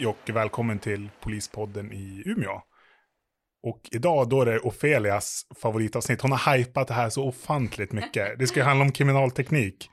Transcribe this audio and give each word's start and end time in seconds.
Hej 0.00 0.06
och 0.06 0.30
välkommen 0.36 0.78
till 0.78 1.10
Polispodden 1.20 1.92
i 1.92 2.22
Umeå. 2.26 2.62
Och 3.62 3.88
idag 3.92 4.28
då 4.28 4.42
är 4.42 4.46
det 4.46 4.58
Ofelias 4.58 5.46
favoritavsnitt. 5.62 6.20
Hon 6.20 6.32
har 6.32 6.56
hypat 6.56 6.88
det 6.88 6.94
här 6.94 7.10
så 7.10 7.24
ofantligt 7.24 7.92
mycket. 7.92 8.38
Det 8.38 8.46
ska 8.46 8.60
ju 8.60 8.64
handla 8.64 8.84
om 8.84 8.92
kriminalteknik. 8.92 9.90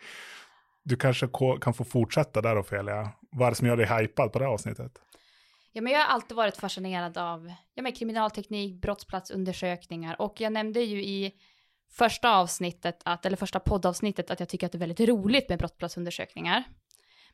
Du 0.83 0.95
kanske 0.95 1.29
kan 1.61 1.73
få 1.73 1.83
fortsätta 1.83 2.41
där 2.41 2.59
Ofelia. 2.59 3.11
Vad 3.31 3.47
är 3.47 3.51
det 3.51 3.55
som 3.55 3.67
gör 3.67 3.77
dig 3.77 3.85
hypad 3.85 4.31
på 4.31 4.39
det 4.39 4.45
här 4.45 4.51
avsnittet? 4.51 4.91
Ja, 5.71 5.81
men 5.81 5.93
jag 5.93 5.99
har 5.99 6.07
alltid 6.07 6.37
varit 6.37 6.57
fascinerad 6.57 7.17
av 7.17 7.53
ja, 7.73 7.83
men 7.83 7.91
kriminalteknik, 7.91 8.81
brottsplatsundersökningar 8.81 10.21
och 10.21 10.41
jag 10.41 10.53
nämnde 10.53 10.81
ju 10.81 11.03
i 11.03 11.31
första 11.97 12.35
avsnittet, 12.35 13.01
att, 13.05 13.25
eller 13.25 13.37
första 13.37 13.59
poddavsnittet, 13.59 14.31
att 14.31 14.39
jag 14.39 14.49
tycker 14.49 14.65
att 14.65 14.71
det 14.71 14.77
är 14.77 14.87
väldigt 14.87 15.09
roligt 15.09 15.49
med 15.49 15.59
brottsplatsundersökningar. 15.59 16.63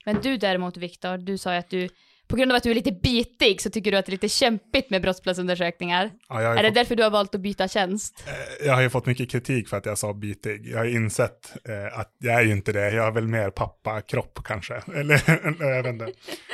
Men 0.06 0.22
du 0.22 0.38
däremot, 0.38 0.78
Viktor, 0.78 1.18
du 1.18 1.38
sa 1.38 1.52
ju 1.52 1.60
att 1.60 1.70
du 1.70 1.90
på 2.28 2.36
grund 2.36 2.52
av 2.52 2.56
att 2.56 2.64
du 2.64 2.72
är 2.72 2.76
lite 2.76 2.92
bitig 2.92 3.62
så 3.62 3.70
tycker 3.70 3.92
du 3.92 3.98
att 3.98 4.06
det 4.06 4.10
är 4.10 4.12
lite 4.12 4.30
kämpigt 4.30 4.90
med 4.90 5.02
brottsplatsundersökningar. 5.02 6.12
Ja, 6.30 6.42
är 6.42 6.56
fått... 6.56 6.64
det 6.64 6.70
därför 6.70 6.96
du 6.96 7.04
har 7.04 7.10
valt 7.10 7.36
att 7.36 7.42
byta 7.42 7.68
tjänst? 7.68 8.24
Eh, 8.28 8.68
jag 8.68 8.74
har 8.74 8.82
ju 8.82 8.90
fått 8.90 9.06
mycket 9.06 9.32
kritik 9.32 9.70
för 9.70 9.78
att 9.78 9.86
jag 9.86 9.98
sa 9.98 10.14
bitig. 10.14 10.68
Jag 10.68 10.78
har 10.78 10.86
insett 10.86 11.54
eh, 11.70 12.00
att 12.00 12.16
jag 12.18 12.34
är 12.34 12.42
ju 12.42 12.52
inte 12.52 12.72
det. 12.72 12.92
Jag 12.92 13.08
är 13.08 13.12
väl 13.12 13.28
mer 13.28 13.50
pappa-kropp 13.50 14.40
kanske. 14.46 14.74
Eller, 14.96 15.22
jag 15.60 15.84
vet 15.84 15.94
inte. 15.94 16.08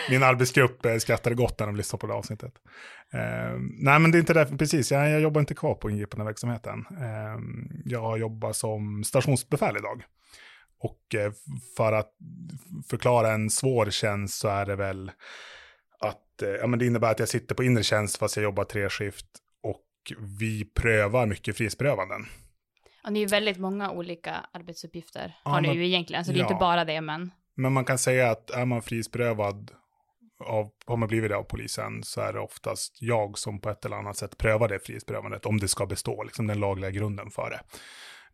Min 0.10 0.24
arbetsgrupp 0.24 0.86
eh, 0.86 0.98
skrattade 0.98 1.36
gott 1.36 1.60
när 1.60 1.66
de 1.68 1.76
lyssnade 1.76 2.02
på 2.02 2.08
det 2.08 2.14
avsnittet. 2.14 2.54
Eh, 3.14 3.60
nej, 3.80 4.00
men 4.00 4.12
det 4.12 4.18
är 4.18 4.20
inte 4.20 4.34
därför, 4.34 4.58
precis. 4.58 4.92
Jag, 4.92 5.10
jag 5.10 5.22
jobbar 5.22 5.42
inte 5.42 5.56
kvar 5.56 5.76
på 5.76 5.90
ingripande 5.90 6.26
verksamheten. 6.26 6.86
Eh, 6.92 7.40
jag 7.86 8.20
jobbar 8.20 8.54
som 8.54 9.04
stationsbefäl 9.04 9.78
idag. 9.78 10.04
Och 10.80 11.16
eh, 11.16 11.32
för 11.78 11.94
att 11.94 12.12
förklara 12.90 13.32
en 13.32 13.50
svår 13.50 13.90
tjänst 13.90 14.40
så 14.40 14.48
är 14.48 14.66
det 14.66 14.76
väl 14.76 15.12
ja, 16.42 16.68
men 16.68 16.80
det 16.80 16.86
innebär 16.86 17.12
att 17.12 17.20
jag 17.20 17.30
sitter 17.30 17.56
på 17.56 17.64
inre 17.64 17.84
tjänst 17.84 18.18
fast 18.18 18.36
jag 18.36 18.44
jobbar 18.44 18.64
tre 18.64 18.90
skift 18.90 19.26
och 19.64 19.86
vi 20.40 20.66
prövar 20.66 21.26
mycket 21.26 21.58
frihetsberövanden. 21.58 22.26
Ja, 23.04 23.10
det 23.10 23.20
är 23.20 23.22
ju 23.22 23.28
väldigt 23.28 23.58
många 23.58 23.92
olika 23.92 24.46
arbetsuppgifter 24.52 25.36
ja, 25.46 25.52
har 25.52 25.62
ni 25.62 25.74
ju 25.74 25.88
egentligen, 25.88 26.26
så 26.26 26.32
det 26.32 26.38
är 26.38 26.42
ja. 26.42 26.46
inte 26.46 26.60
bara 26.60 26.86
det, 26.86 27.02
men. 27.02 27.32
Men 27.56 27.74
man 27.74 27.86
kan 27.86 27.98
säga 27.98 28.32
att 28.32 28.50
är 28.50 28.66
man 28.66 28.82
frihetsberövad 28.82 29.72
av, 30.46 30.72
har 30.86 30.98
man 30.98 31.08
blivit 31.08 31.30
det 31.30 31.38
av 31.38 31.44
polisen 31.44 32.04
så 32.04 32.22
är 32.22 32.34
det 32.34 32.40
oftast 32.40 33.02
jag 33.02 33.38
som 33.38 33.62
på 33.62 33.70
ett 33.70 33.86
eller 33.86 33.96
annat 33.96 34.18
sätt 34.18 34.38
prövar 34.38 34.68
det 34.68 34.80
frihetsberövandet 34.80 35.46
om 35.46 35.60
det 35.60 35.68
ska 35.68 35.86
bestå, 35.86 36.24
liksom 36.24 36.48
den 36.48 36.60
lagliga 36.60 36.92
grunden 36.92 37.32
för 37.32 37.50
det. 37.50 37.60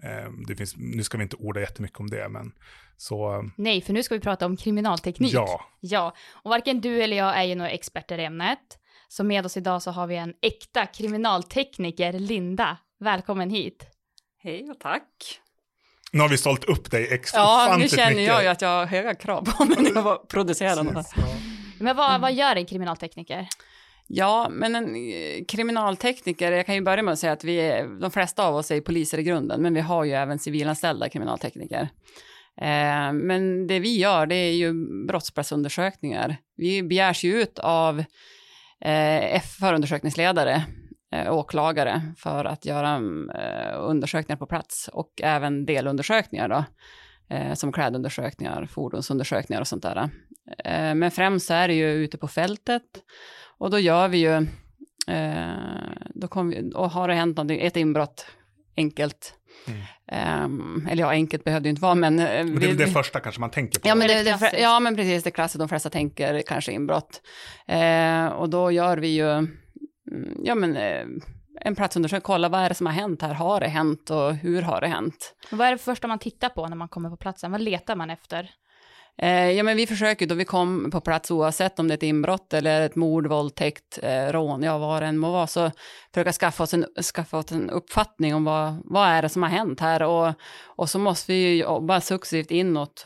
Ehm, 0.03 0.45
det 0.47 0.55
finns, 0.55 0.73
nu 0.77 1.03
ska 1.03 1.17
vi 1.17 1.23
inte 1.23 1.35
orda 1.35 1.59
jättemycket 1.59 1.99
om 1.99 2.09
det, 2.09 2.29
men 2.29 2.51
så... 2.97 3.49
Nej, 3.57 3.81
för 3.81 3.93
nu 3.93 4.03
ska 4.03 4.15
vi 4.15 4.21
prata 4.21 4.45
om 4.45 4.57
kriminalteknik. 4.57 5.33
Ja. 5.33 5.65
Ja, 5.79 6.15
och 6.31 6.49
varken 6.49 6.81
du 6.81 7.03
eller 7.03 7.17
jag 7.17 7.37
är 7.37 7.43
ju 7.43 7.55
några 7.55 7.71
experter 7.71 8.17
i 8.17 8.25
ämnet. 8.25 8.59
Så 9.07 9.23
med 9.23 9.45
oss 9.45 9.57
idag 9.57 9.81
så 9.81 9.91
har 9.91 10.07
vi 10.07 10.15
en 10.15 10.33
äkta 10.41 10.85
kriminaltekniker, 10.85 12.13
Linda. 12.13 12.77
Välkommen 12.99 13.49
hit. 13.49 13.85
Hej 14.43 14.69
och 14.69 14.79
tack. 14.79 15.39
Nu 16.11 16.21
har 16.21 16.29
vi 16.29 16.37
sålt 16.37 16.63
upp 16.63 16.91
dig 16.91 17.07
extra 17.13 17.39
Ja, 17.39 17.75
nu 17.79 17.87
känner 17.87 18.09
mycket. 18.09 18.27
jag 18.27 18.43
ju 18.43 18.49
att 18.49 18.61
jag 18.61 18.69
har 18.69 18.85
höga 18.85 19.15
krav 19.15 19.45
på 19.45 19.65
mig 19.65 19.77
när 19.81 19.95
jag 19.95 20.29
producerar 20.29 20.83
här. 20.93 21.05
Men 21.79 21.95
vad, 21.95 22.21
vad 22.21 22.33
gör 22.33 22.55
en 22.55 22.65
kriminaltekniker? 22.65 23.47
Ja, 24.07 24.47
men 24.51 24.75
en 24.75 24.95
eh, 24.95 25.45
kriminaltekniker, 25.47 26.51
jag 26.51 26.65
kan 26.65 26.75
ju 26.75 26.81
börja 26.81 27.03
med 27.03 27.11
att 27.11 27.19
säga 27.19 27.33
att 27.33 27.43
vi 27.43 27.57
är, 27.57 27.99
de 28.01 28.11
flesta 28.11 28.47
av 28.47 28.55
oss 28.55 28.71
är 28.71 28.81
poliser 28.81 29.17
i 29.17 29.23
grunden, 29.23 29.61
men 29.61 29.73
vi 29.73 29.81
har 29.81 30.03
ju 30.03 30.11
även 30.11 30.39
civilanställda 30.39 31.09
kriminaltekniker. 31.09 31.89
Eh, 32.61 33.13
men 33.13 33.67
det 33.67 33.79
vi 33.79 33.97
gör, 33.97 34.25
det 34.25 34.35
är 34.35 34.53
ju 34.53 34.73
brottsplatsundersökningar. 35.07 36.37
Vi 36.57 36.83
begärs 36.83 37.23
ju 37.23 37.41
ut 37.41 37.59
av 37.59 38.03
eh, 38.81 39.41
förundersökningsledare, 39.41 40.63
eh, 41.11 41.33
åklagare, 41.33 42.01
för 42.17 42.45
att 42.45 42.65
göra 42.65 42.95
eh, 43.35 43.79
undersökningar 43.79 44.37
på 44.37 44.47
plats 44.47 44.89
och 44.93 45.21
även 45.23 45.65
delundersökningar 45.65 46.49
då, 46.49 46.65
eh, 47.35 47.53
som 47.53 47.71
klädundersökningar, 47.71 48.65
fordonsundersökningar 48.65 49.61
och 49.61 49.67
sånt 49.67 49.83
där. 49.83 50.09
Eh, 50.65 50.95
men 50.95 51.11
främst 51.11 51.51
är 51.51 51.67
det 51.67 51.73
ju 51.73 51.91
ute 51.91 52.17
på 52.17 52.27
fältet 52.27 52.83
och 53.57 53.69
då 53.69 53.79
gör 53.79 54.07
vi 54.07 54.17
ju, 54.17 54.47
eh, 55.07 55.53
då 56.15 56.27
kom 56.27 56.49
vi, 56.49 56.71
och 56.75 56.91
har 56.91 57.07
det 57.07 57.13
hänt 57.13 57.37
någonting, 57.37 57.61
ett 57.61 57.77
inbrott, 57.77 58.25
enkelt, 58.77 59.33
Mm. 59.67 60.43
Um, 60.43 60.87
eller 60.91 61.03
ja, 61.03 61.09
enkelt 61.09 61.43
behövde 61.43 61.65
det 61.65 61.69
inte 61.69 61.81
vara, 61.81 61.95
men... 61.95 62.19
Eh, 62.19 62.25
men 62.25 62.59
det 62.59 62.65
är 62.65 62.73
det, 62.73 62.85
det 62.85 62.91
första 62.91 63.19
kanske 63.19 63.41
man 63.41 63.51
tänker 63.51 63.79
på? 63.79 63.87
Ja, 63.87 63.95
men, 63.95 64.07
det, 64.07 64.23
det, 64.23 64.59
ja, 64.59 64.79
men 64.79 64.95
precis, 64.95 65.23
det 65.23 65.31
klassiskt, 65.31 65.59
de 65.59 65.69
flesta 65.69 65.89
tänker 65.89 66.41
kanske 66.41 66.71
inbrott. 66.71 67.21
Uh, 67.71 68.25
och 68.27 68.49
då 68.49 68.71
gör 68.71 68.97
vi 68.97 69.07
ju, 69.07 69.29
mm, 69.29 69.47
ja 70.43 70.55
men, 70.55 70.77
uh, 70.77 71.21
en 71.61 71.75
platsundersökning, 71.75 72.21
kolla 72.21 72.49
vad 72.49 72.61
är 72.61 72.69
det 72.69 72.75
som 72.75 72.85
har 72.85 72.93
hänt 72.93 73.21
här, 73.21 73.33
har 73.33 73.59
det 73.59 73.67
hänt 73.67 74.09
och 74.09 74.35
hur 74.35 74.61
har 74.61 74.81
det 74.81 74.87
hänt? 74.87 75.35
vad 75.51 75.67
är 75.67 75.71
det 75.71 75.77
första 75.77 76.07
man 76.07 76.19
tittar 76.19 76.49
på 76.49 76.67
när 76.67 76.75
man 76.75 76.87
kommer 76.87 77.09
på 77.09 77.17
platsen, 77.17 77.51
vad 77.51 77.61
letar 77.61 77.95
man 77.95 78.09
efter? 78.09 78.51
Eh, 79.17 79.51
ja, 79.51 79.63
men 79.63 79.77
vi 79.77 79.87
försöker 79.87 80.27
då. 80.27 80.35
Vi 80.35 80.45
kom 80.45 80.91
på 80.91 81.01
plats 81.01 81.31
oavsett 81.31 81.79
om 81.79 81.87
det 81.87 81.93
är 81.93 81.97
ett 81.97 82.03
inbrott 82.03 82.53
eller 82.53 82.81
ett 82.81 82.95
mord, 82.95 83.27
våldtäkt, 83.27 83.99
eh, 84.03 84.31
rån, 84.31 84.63
ja 84.63 84.77
vad 84.77 85.01
det 85.01 85.05
än 85.05 85.17
må 85.17 85.31
vara, 85.31 85.47
så 85.47 85.71
försöka 86.13 86.31
skaffa 86.31 86.63
oss 86.63 86.73
en, 86.73 86.85
skaffa 87.15 87.37
oss 87.37 87.51
en 87.51 87.69
uppfattning 87.69 88.35
om 88.35 88.43
vad, 88.43 88.81
vad 88.85 89.07
är 89.07 89.21
det 89.21 89.29
som 89.29 89.43
har 89.43 89.49
hänt 89.49 89.79
här? 89.79 90.03
Och, 90.03 90.33
och 90.65 90.89
så 90.89 90.99
måste 90.99 91.31
vi 91.31 91.59
jobba 91.59 92.01
successivt 92.01 92.51
inåt, 92.51 93.05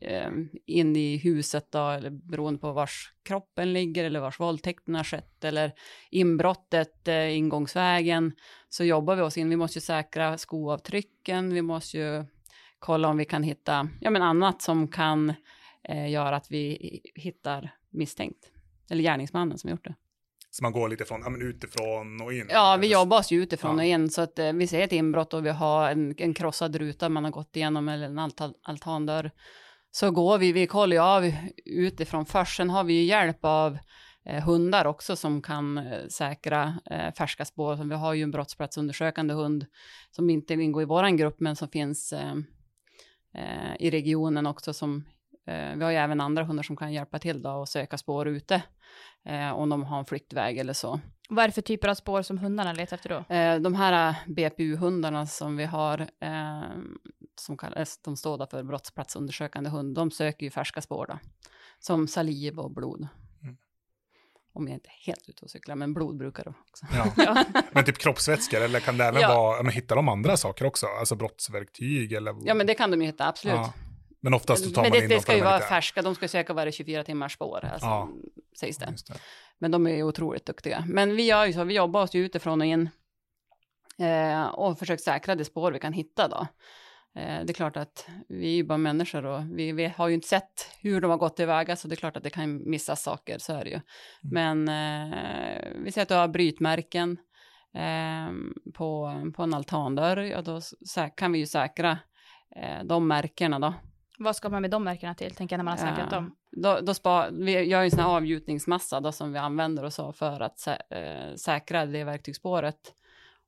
eh, 0.00 0.28
in 0.66 0.96
i 0.96 1.16
huset 1.16 1.66
då, 1.72 1.88
eller 1.88 2.10
beroende 2.10 2.60
på 2.60 2.72
vars 2.72 3.12
kroppen 3.24 3.72
ligger 3.72 4.04
eller 4.04 4.20
vars 4.20 4.40
våldtäkten 4.40 4.94
har 4.94 5.04
skett 5.04 5.44
eller 5.44 5.72
inbrottet, 6.10 7.08
ingångsvägen, 7.30 8.32
så 8.68 8.84
jobbar 8.84 9.16
vi 9.16 9.22
oss 9.22 9.36
in. 9.38 9.50
Vi 9.50 9.56
måste 9.56 9.78
ju 9.78 9.80
säkra 9.80 10.38
skoavtrycken, 10.38 11.54
vi 11.54 11.62
måste 11.62 11.98
ju 11.98 12.24
kolla 12.78 13.08
om 13.08 13.16
vi 13.16 13.24
kan 13.24 13.42
hitta 13.42 13.88
ja, 14.00 14.10
men 14.10 14.22
annat 14.22 14.62
som 14.62 14.88
kan 14.88 15.34
eh, 15.88 16.10
göra 16.10 16.36
att 16.36 16.50
vi 16.50 17.00
hittar 17.14 17.74
misstänkt. 17.90 18.50
Eller 18.90 19.02
gärningsmannen 19.02 19.58
som 19.58 19.70
gjort 19.70 19.84
det. 19.84 19.94
Så 20.50 20.64
man 20.64 20.72
går 20.72 20.88
lite 20.88 21.04
från, 21.04 21.20
ja, 21.20 21.30
men 21.30 21.42
utifrån 21.42 22.20
och 22.20 22.32
in? 22.32 22.46
Ja, 22.50 22.78
vi 22.80 22.92
jobbar 22.92 23.18
oss 23.18 23.30
ju 23.30 23.42
utifrån 23.42 23.78
ja. 23.78 23.82
och 23.82 23.84
in. 23.84 24.10
Så 24.10 24.20
att 24.20 24.38
eh, 24.38 24.52
vi 24.52 24.66
ser 24.66 24.80
ett 24.80 24.92
inbrott 24.92 25.34
och 25.34 25.46
vi 25.46 25.50
har 25.50 25.90
en, 25.90 26.14
en 26.18 26.34
krossad 26.34 26.76
ruta 26.76 27.08
man 27.08 27.24
har 27.24 27.30
gått 27.30 27.56
igenom 27.56 27.88
eller 27.88 28.06
en 28.06 28.18
altan, 28.18 28.54
altandörr. 28.62 29.30
Så 29.90 30.10
går 30.10 30.38
vi, 30.38 30.52
vi 30.52 30.66
kollar 30.66 30.96
ju 30.96 31.02
av 31.02 31.32
utifrån 31.64 32.26
först. 32.26 32.56
Sen 32.56 32.70
har 32.70 32.84
vi 32.84 32.92
ju 32.92 33.02
hjälp 33.02 33.38
av 33.40 33.78
eh, 34.26 34.44
hundar 34.44 34.84
också 34.84 35.16
som 35.16 35.42
kan 35.42 35.78
eh, 35.78 36.06
säkra 36.08 36.78
eh, 36.90 37.14
färska 37.14 37.44
spår. 37.44 37.88
Vi 37.88 37.94
har 37.94 38.14
ju 38.14 38.22
en 38.22 38.30
brottsplatsundersökande 38.30 39.34
hund 39.34 39.66
som 40.10 40.30
inte 40.30 40.54
ingår 40.54 40.82
i 40.82 40.86
vår 40.86 41.16
grupp 41.16 41.40
men 41.40 41.56
som 41.56 41.68
finns 41.68 42.14
i 43.78 43.90
regionen 43.90 44.46
också 44.46 44.72
som 44.72 45.04
eh, 45.46 45.76
vi 45.76 45.84
har 45.84 45.90
ju 45.90 45.96
även 45.96 46.20
andra 46.20 46.44
hundar 46.44 46.62
som 46.62 46.76
kan 46.76 46.92
hjälpa 46.92 47.18
till 47.18 47.42
då 47.42 47.50
och 47.50 47.68
söka 47.68 47.98
spår 47.98 48.28
ute 48.28 48.62
eh, 49.24 49.52
om 49.52 49.68
de 49.68 49.84
har 49.84 49.98
en 49.98 50.04
flyktväg 50.04 50.58
eller 50.58 50.72
så. 50.72 51.00
Vad 51.28 51.42
är 51.42 51.48
det 51.48 51.54
för 51.54 51.62
typer 51.62 51.88
av 51.88 51.94
spår 51.94 52.22
som 52.22 52.38
hundarna 52.38 52.72
letar 52.72 52.96
efter 52.96 53.08
då? 53.08 53.34
Eh, 53.34 53.60
de 53.60 53.74
här 53.74 54.14
BPU-hundarna 54.26 55.26
som 55.26 55.56
vi 55.56 55.64
har, 55.64 56.00
eh, 56.00 56.62
som 57.40 57.56
kallas, 57.56 58.02
de 58.02 58.16
står 58.16 58.46
för 58.46 58.62
brottsplatsundersökande 58.62 59.70
hund, 59.70 59.94
de 59.94 60.10
söker 60.10 60.46
ju 60.46 60.50
färska 60.50 60.82
spår 60.82 61.06
då, 61.06 61.18
som 61.78 62.08
saliv 62.08 62.58
och 62.58 62.70
blod. 62.70 63.08
Om 64.56 64.68
jag 64.68 64.74
inte 64.74 64.88
är 64.88 65.06
helt 65.06 65.28
ute 65.28 65.44
och 65.44 65.50
cyklar, 65.50 65.74
men 65.74 65.94
blod 65.94 66.16
brukar 66.16 66.44
det 66.44 66.50
också. 66.50 66.86
Ja. 67.24 67.44
men 67.72 67.84
typ 67.84 67.98
kroppsvätskor, 67.98 68.60
eller 68.60 68.80
kan 68.80 68.98
det 68.98 69.04
även 69.04 69.20
ja. 69.22 69.28
vara, 69.28 69.62
men 69.62 69.72
hittar 69.72 69.96
de 69.96 70.08
andra 70.08 70.36
saker 70.36 70.66
också? 70.66 70.86
Alltså 70.86 71.14
brottsverktyg 71.14 72.12
eller? 72.12 72.34
Ja, 72.44 72.54
men 72.54 72.66
det 72.66 72.74
kan 72.74 72.90
de 72.90 73.00
ju 73.00 73.06
hitta, 73.06 73.26
absolut. 73.26 73.56
Ja. 73.56 73.72
Men 74.20 74.34
oftast 74.34 74.64
så 74.64 74.70
tar 74.70 74.82
men 74.82 74.90
man 74.90 74.98
det, 74.98 75.04
in 75.04 75.10
det 75.10 75.20
ska 75.20 75.36
ju 75.36 75.42
vara 75.42 75.56
lite... 75.56 75.68
färska, 75.68 76.02
de 76.02 76.14
ska 76.14 76.28
söka 76.28 76.52
varje 76.52 76.72
24 76.72 77.04
timmars 77.04 77.34
spår, 77.34 77.64
alltså, 77.64 77.86
ja. 77.86 78.08
sägs 78.60 78.78
det. 78.78 78.86
det. 78.86 79.14
Men 79.58 79.70
de 79.70 79.86
är 79.86 79.94
ju 79.94 80.02
otroligt 80.02 80.46
duktiga. 80.46 80.84
Men 80.88 81.16
vi 81.16 81.22
gör 81.22 81.46
ju 81.46 81.52
så, 81.52 81.64
vi 81.64 81.74
jobbar 81.74 82.02
oss 82.02 82.14
ju 82.14 82.24
utifrån 82.24 82.60
och 82.60 82.66
in 82.66 82.90
eh, 83.98 84.46
och 84.46 84.78
försöker 84.78 85.02
säkra 85.02 85.34
det 85.34 85.44
spår 85.44 85.72
vi 85.72 85.78
kan 85.78 85.92
hitta 85.92 86.28
då. 86.28 86.46
Eh, 87.16 87.44
det 87.44 87.50
är 87.50 87.54
klart 87.54 87.76
att 87.76 88.08
vi 88.28 88.46
är 88.46 88.56
ju 88.56 88.64
bara 88.64 88.78
människor 88.78 89.26
och 89.26 89.58
vi, 89.58 89.72
vi, 89.72 89.92
har 89.96 90.08
ju 90.08 90.14
inte 90.14 90.28
sett 90.28 90.70
hur 90.80 91.00
de 91.00 91.10
har 91.10 91.18
gått 91.18 91.36
tillväga, 91.36 91.76
så 91.76 91.88
det 91.88 91.94
är 91.94 91.96
klart 91.96 92.16
att 92.16 92.22
det 92.22 92.30
kan 92.30 92.70
missas 92.70 93.02
saker, 93.02 93.38
så 93.38 93.52
är 93.52 93.64
det 93.64 93.70
ju. 93.70 93.80
Mm. 94.24 94.64
Men 94.64 94.68
eh, 94.68 95.68
vi 95.84 95.92
ser 95.92 96.02
att 96.02 96.08
du 96.08 96.14
har 96.14 96.28
brytmärken 96.28 97.18
eh, 97.74 98.32
på, 98.74 99.22
på 99.36 99.42
en 99.42 99.54
altandörr, 99.54 100.16
ja 100.16 100.42
då 100.42 100.60
kan 101.14 101.32
vi 101.32 101.38
ju 101.38 101.46
säkra 101.46 101.98
eh, 102.56 102.84
de 102.84 103.08
märkena 103.08 103.58
då. 103.58 103.74
Vad 104.18 104.36
ska 104.36 104.48
man 104.48 104.62
med 104.62 104.70
de 104.70 104.84
märkena 104.84 105.14
till, 105.14 105.34
tänker 105.34 105.54
jag, 105.54 105.58
när 105.58 105.64
man 105.64 105.78
har 105.78 105.86
säkrat 105.86 106.10
dem? 106.10 106.36
Då, 106.50 106.80
då 106.82 106.94
spa, 106.94 107.30
vi 107.30 107.52
gör 107.52 107.80
ju 107.80 107.84
en 107.84 107.90
sån 107.90 108.00
här 108.00 108.16
avgjutningsmassa 108.16 109.00
då, 109.00 109.12
som 109.12 109.32
vi 109.32 109.38
använder 109.38 109.84
oss 109.84 109.98
av 109.98 110.12
för 110.12 110.40
att 110.40 110.58
sä, 110.58 110.82
äh, 110.90 111.34
säkra 111.34 111.86
det 111.86 112.04
verktygsspåret. 112.04 112.94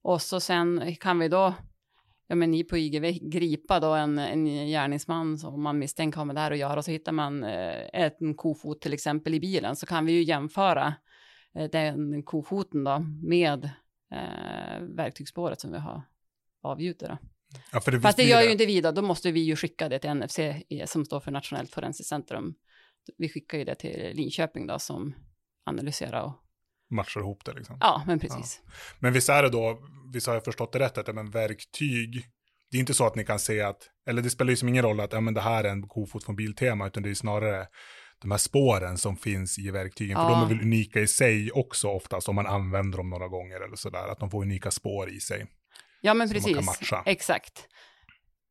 Och 0.03 0.23
så 0.23 0.41
sen 0.41 0.97
kan 0.97 1.19
vi 1.19 1.29
då 1.29 1.55
ja, 2.29 2.35
men 2.37 2.51
ni 2.51 2.65
på 2.65 2.77
IGV 2.79 3.05
gripa 3.23 3.81
då 3.81 3.95
en, 3.95 4.19
en 4.19 4.45
gärningsman 4.47 5.39
som 5.39 5.63
man 5.63 5.79
misstänker 5.79 6.19
har 6.19 6.25
med 6.25 6.37
det 6.37 6.41
här 6.41 6.51
att 6.51 6.59
göra 6.59 6.77
och 6.79 6.85
så 6.85 6.91
hittar 6.91 7.13
man 7.13 7.45
eh, 7.45 8.11
en 8.21 8.35
kofot 8.35 8.81
till 8.81 8.93
exempel 8.93 9.35
i 9.35 9.41
bilen 9.41 9.77
så 9.77 9.87
kan 9.87 10.07
vi 10.07 10.13
ju 10.13 10.23
jämföra 10.23 10.95
eh, 11.55 11.71
den 11.71 12.23
kofoten 12.23 12.85
då 12.85 12.99
med 13.23 13.65
eh, 14.13 14.81
verktygsspåret 14.97 15.61
som 15.61 15.73
vi 15.73 15.79
har 15.79 16.03
avgjutit. 16.63 17.09
Ja, 17.73 17.81
för 17.81 17.93
det 17.93 18.01
Fast 18.01 18.17
det 18.17 18.25
gör 18.25 18.43
ju 18.43 18.53
inte 18.53 18.67
vi 18.67 18.81
då, 18.81 18.91
då 18.93 19.03
måste 19.03 19.31
vi 19.31 19.41
ju 19.41 19.57
skicka 19.57 19.89
det 19.89 19.99
till 19.99 20.11
NFC 20.15 20.39
i- 20.69 20.83
som 20.87 21.05
står 21.05 21.21
för 21.21 21.31
Nationellt 21.31 21.71
forensiskt 21.75 22.09
centrum. 22.09 22.55
Vi 23.17 23.29
skickar 23.29 23.59
ju 23.59 23.65
det 23.65 23.75
till 23.75 24.11
Linköping 24.15 24.67
då 24.67 24.79
som 24.79 25.15
analyserar 25.65 26.23
och 26.23 26.33
matchar 26.91 27.21
ihop 27.21 27.45
det 27.45 27.53
liksom. 27.53 27.77
ja, 27.81 28.03
men 28.07 28.19
precis. 28.19 28.61
Men 28.99 29.13
visst 29.13 29.29
är 29.29 29.43
det 29.43 29.49
då, 29.49 29.79
visst 30.13 30.27
har 30.27 30.35
jag 30.35 30.45
förstått 30.45 30.73
det 30.73 30.79
rätt, 30.79 30.99
att 30.99 31.07
ja, 31.09 31.13
men 31.13 31.31
verktyg, 31.31 32.27
det 32.71 32.77
är 32.77 32.81
inte 32.81 32.95
så 32.95 33.07
att 33.07 33.15
ni 33.15 33.25
kan 33.25 33.39
se 33.39 33.63
att, 33.63 33.83
eller 34.09 34.23
det 34.23 34.31
spelar 34.31 34.51
ju 34.51 34.57
som 34.57 34.69
ingen 34.69 34.83
roll 34.85 35.01
att 35.01 35.13
ja, 35.13 35.21
men 35.21 35.35
det 35.35 35.41
här 35.41 35.65
är 35.65 35.69
en 35.69 35.89
kofot 35.89 36.25
från 36.25 36.37
Biltema, 36.37 36.87
utan 36.87 37.03
det 37.03 37.11
är 37.11 37.15
snarare 37.15 37.67
de 38.23 38.31
här 38.31 38.39
spåren 38.39 38.99
som 38.99 39.17
finns 39.17 39.59
i 39.59 39.71
verktygen, 39.71 40.17
för 40.17 40.23
Ja. 40.23 40.31
de 40.31 40.43
är 40.43 40.47
väl 40.49 40.61
unika 40.61 41.01
i 41.01 41.07
sig 41.07 41.51
också 41.53 41.89
oftast 41.89 42.29
om 42.29 42.35
man 42.35 42.47
använder 42.47 42.99
dem 42.99 43.11
några 43.11 43.29
gånger 43.29 43.61
eller 43.61 43.77
sådär, 43.77 44.09
att 44.09 44.19
de 44.21 44.31
får 44.31 44.43
unika 44.43 44.71
spår 44.71 45.11
i 45.11 45.21
sig. 45.21 45.47
Ja, 46.01 46.15
men 46.15 46.29
precis. 46.31 46.57
Exakt. 47.07 47.69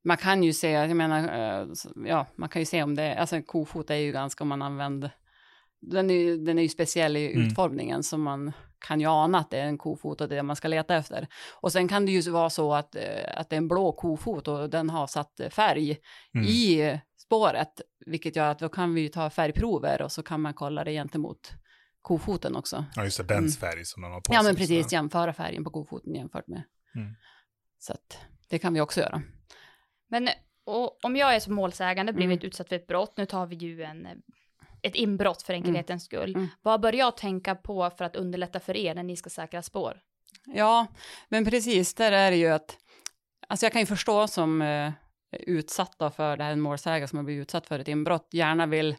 Man 0.06 0.18
kan 0.18 0.44
ju 0.44 0.54
se, 0.54 0.72
jag 0.72 0.96
menar, 0.96 1.20
eh, 1.62 1.68
ja, 2.06 2.28
man 2.38 2.50
kan 2.50 2.62
ju 2.62 2.66
se 2.66 2.84
om 2.84 2.96
det, 2.96 3.16
alltså 3.20 3.36
en 3.36 3.44
kofot 3.44 3.90
är 3.90 3.96
ju 3.96 4.12
ganska 4.12 4.44
om 4.44 4.48
man 4.48 4.62
använder, 4.62 5.12
den 5.82 6.10
är, 6.10 6.14
ju- 6.16 6.38
den 6.38 6.58
är 6.60 6.64
ju 6.64 6.70
speciell 6.70 7.18
i 7.18 7.32
Mm. 7.34 7.48
utformningen 7.48 8.04
så 8.04 8.18
man 8.18 8.52
kan 8.88 9.00
ju 9.02 9.08
ana 9.08 9.40
att 9.40 9.50
det 9.52 9.58
är 9.58 9.66
en 9.66 9.78
kofot 9.78 10.22
och 10.22 10.28
det 10.30 10.36
är 10.36 10.38
det 10.38 10.44
man 10.44 10.56
ska 10.56 10.68
leta 10.68 10.96
efter. 10.96 11.28
Och 11.62 11.72
sen 11.72 11.88
kan 11.88 12.06
det 12.06 12.12
ju 12.12 12.32
vara 12.32 12.50
så 12.50 12.74
att, 12.74 12.96
eh, 12.96 13.02
att 13.40 13.50
det 13.50 13.56
är 13.56 13.58
en 13.58 13.68
blå 13.68 13.92
kofot 13.92 14.48
och 14.48 14.70
den 14.70 14.90
har 14.90 15.08
satt 15.08 15.42
färg 15.50 15.98
Mm. 16.36 16.48
i 16.48 17.00
spåret, 17.18 17.82
vilket 18.06 18.36
gör 18.36 18.50
att 18.50 18.60
då 18.60 18.70
kan 18.70 18.94
vi 18.94 19.02
ju 19.02 19.08
ta 19.10 19.30
färgprover 19.30 20.02
och 20.02 20.12
så 20.12 20.24
kan 20.24 20.42
man 20.42 20.54
kolla 20.54 20.84
det 20.84 20.92
gentemot 20.92 21.52
kofoten 22.02 22.56
också. 22.56 22.86
Ja, 22.96 23.04
just 23.04 23.18
det, 23.18 23.24
dens 23.24 23.60
färg 23.60 23.86
som 23.86 24.02
de 24.04 24.12
har 24.12 24.22
på 24.22 24.32
Mm. 24.34 24.36
Ja, 24.36 24.42
sig. 24.44 24.50
men 24.50 24.56
precis, 24.56 24.90
så. 24.90 24.96
jämföra 24.96 25.34
färgen 25.34 25.64
på 25.64 25.70
kofoten 25.70 26.16
jämfört 26.16 26.48
med. 26.48 26.64
Mm. 26.96 27.14
Så 27.80 27.94
att 27.94 28.18
det 28.50 28.60
kan 28.60 28.74
vi 28.74 28.82
också 28.82 29.00
göra. 29.00 29.22
Men 30.10 30.30
och, 30.66 31.06
om 31.06 31.16
jag 31.16 31.36
är 31.36 31.40
som 31.40 31.54
målsägande 31.54 32.14
blivit 32.14 32.40
Mm. 32.40 32.48
utsatt 32.48 32.70
för 32.70 32.76
ett 32.76 32.88
brott, 32.88 33.14
nu 33.18 33.26
tar 33.26 33.46
vi 33.48 33.56
ju 33.56 33.84
en, 33.84 34.08
ett 34.82 34.96
inbrott 34.96 35.42
för 35.42 35.54
enkelhetens 35.54 36.06
skull. 36.06 36.36
Mm. 36.36 36.48
Vad 36.62 36.82
bör 36.82 36.94
jag 36.94 37.18
tänka 37.18 37.56
på 37.56 37.90
för 37.90 38.06
att 38.06 38.16
underlätta 38.16 38.60
för 38.60 38.78
er 38.78 38.96
när 38.96 39.04
ni 39.04 39.18
ska 39.18 39.30
säkra 39.30 39.62
spår? 39.62 40.02
Ja, 40.46 40.88
men 41.30 41.46
precis, 41.46 41.94
där 41.94 42.12
är 42.12 42.32
det 42.32 42.38
ju 42.38 42.48
att, 42.48 42.78
alltså 43.48 43.66
jag 43.66 43.74
kan 43.74 43.82
ju 43.82 43.86
förstå 43.86 44.28
som 44.28 44.62
eh, 44.62 44.92
utsatta 45.32 46.12
för 46.12 46.38
det 46.38 46.44
här, 46.44 46.52
en 46.52 46.62
målsägare 46.62 47.08
som 47.08 47.18
har 47.18 47.24
blivit 47.24 47.42
utsatt 47.42 47.68
för 47.68 47.80
ett 47.80 47.88
inbrott, 47.88 48.28
gärna 48.32 48.66
vill 48.66 48.96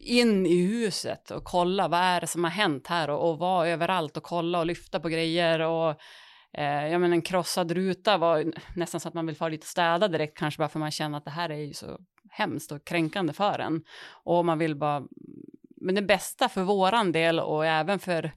in 0.00 0.46
i 0.46 0.66
huset 0.66 1.30
och 1.30 1.44
kolla 1.44 1.88
vad 1.88 2.00
är 2.00 2.20
det 2.20 2.26
som 2.26 2.44
har 2.44 2.50
hänt 2.50 2.86
här 2.86 3.10
och, 3.10 3.30
och 3.30 3.38
vara 3.38 3.68
överallt 3.68 4.16
och 4.16 4.22
kolla 4.22 4.58
och 4.58 4.66
lyfta 4.66 5.00
på 5.00 5.08
grejer 5.08 5.60
och 5.60 5.90
eh, 6.52 6.86
ja 6.86 6.98
men 6.98 7.12
en 7.12 7.22
krossad 7.22 7.72
ruta 7.72 8.18
var 8.18 8.52
nästan 8.76 9.00
så 9.00 9.08
att 9.08 9.14
man 9.14 9.26
vill 9.26 9.36
få 9.36 9.48
lite 9.48 9.66
städa 9.66 10.08
direkt 10.08 10.38
kanske 10.38 10.58
bara 10.58 10.68
för 10.68 10.78
man 10.78 10.90
känner 10.90 11.18
att 11.18 11.24
det 11.24 11.30
här 11.30 11.50
är 11.50 11.56
ju 11.56 11.74
så 11.74 11.98
hemskt 12.30 12.72
och 12.72 12.84
kränkande 12.84 13.32
för 13.32 13.58
en. 13.58 13.82
Och 14.24 14.44
man 14.44 14.58
vill 14.58 14.76
bara 14.76 15.02
men 15.80 15.94
det 15.94 16.02
bästa 16.02 16.48
för 16.48 16.62
våran 16.62 17.12
del 17.12 17.40
och 17.40 17.66
även 17.66 17.98
för 17.98 18.32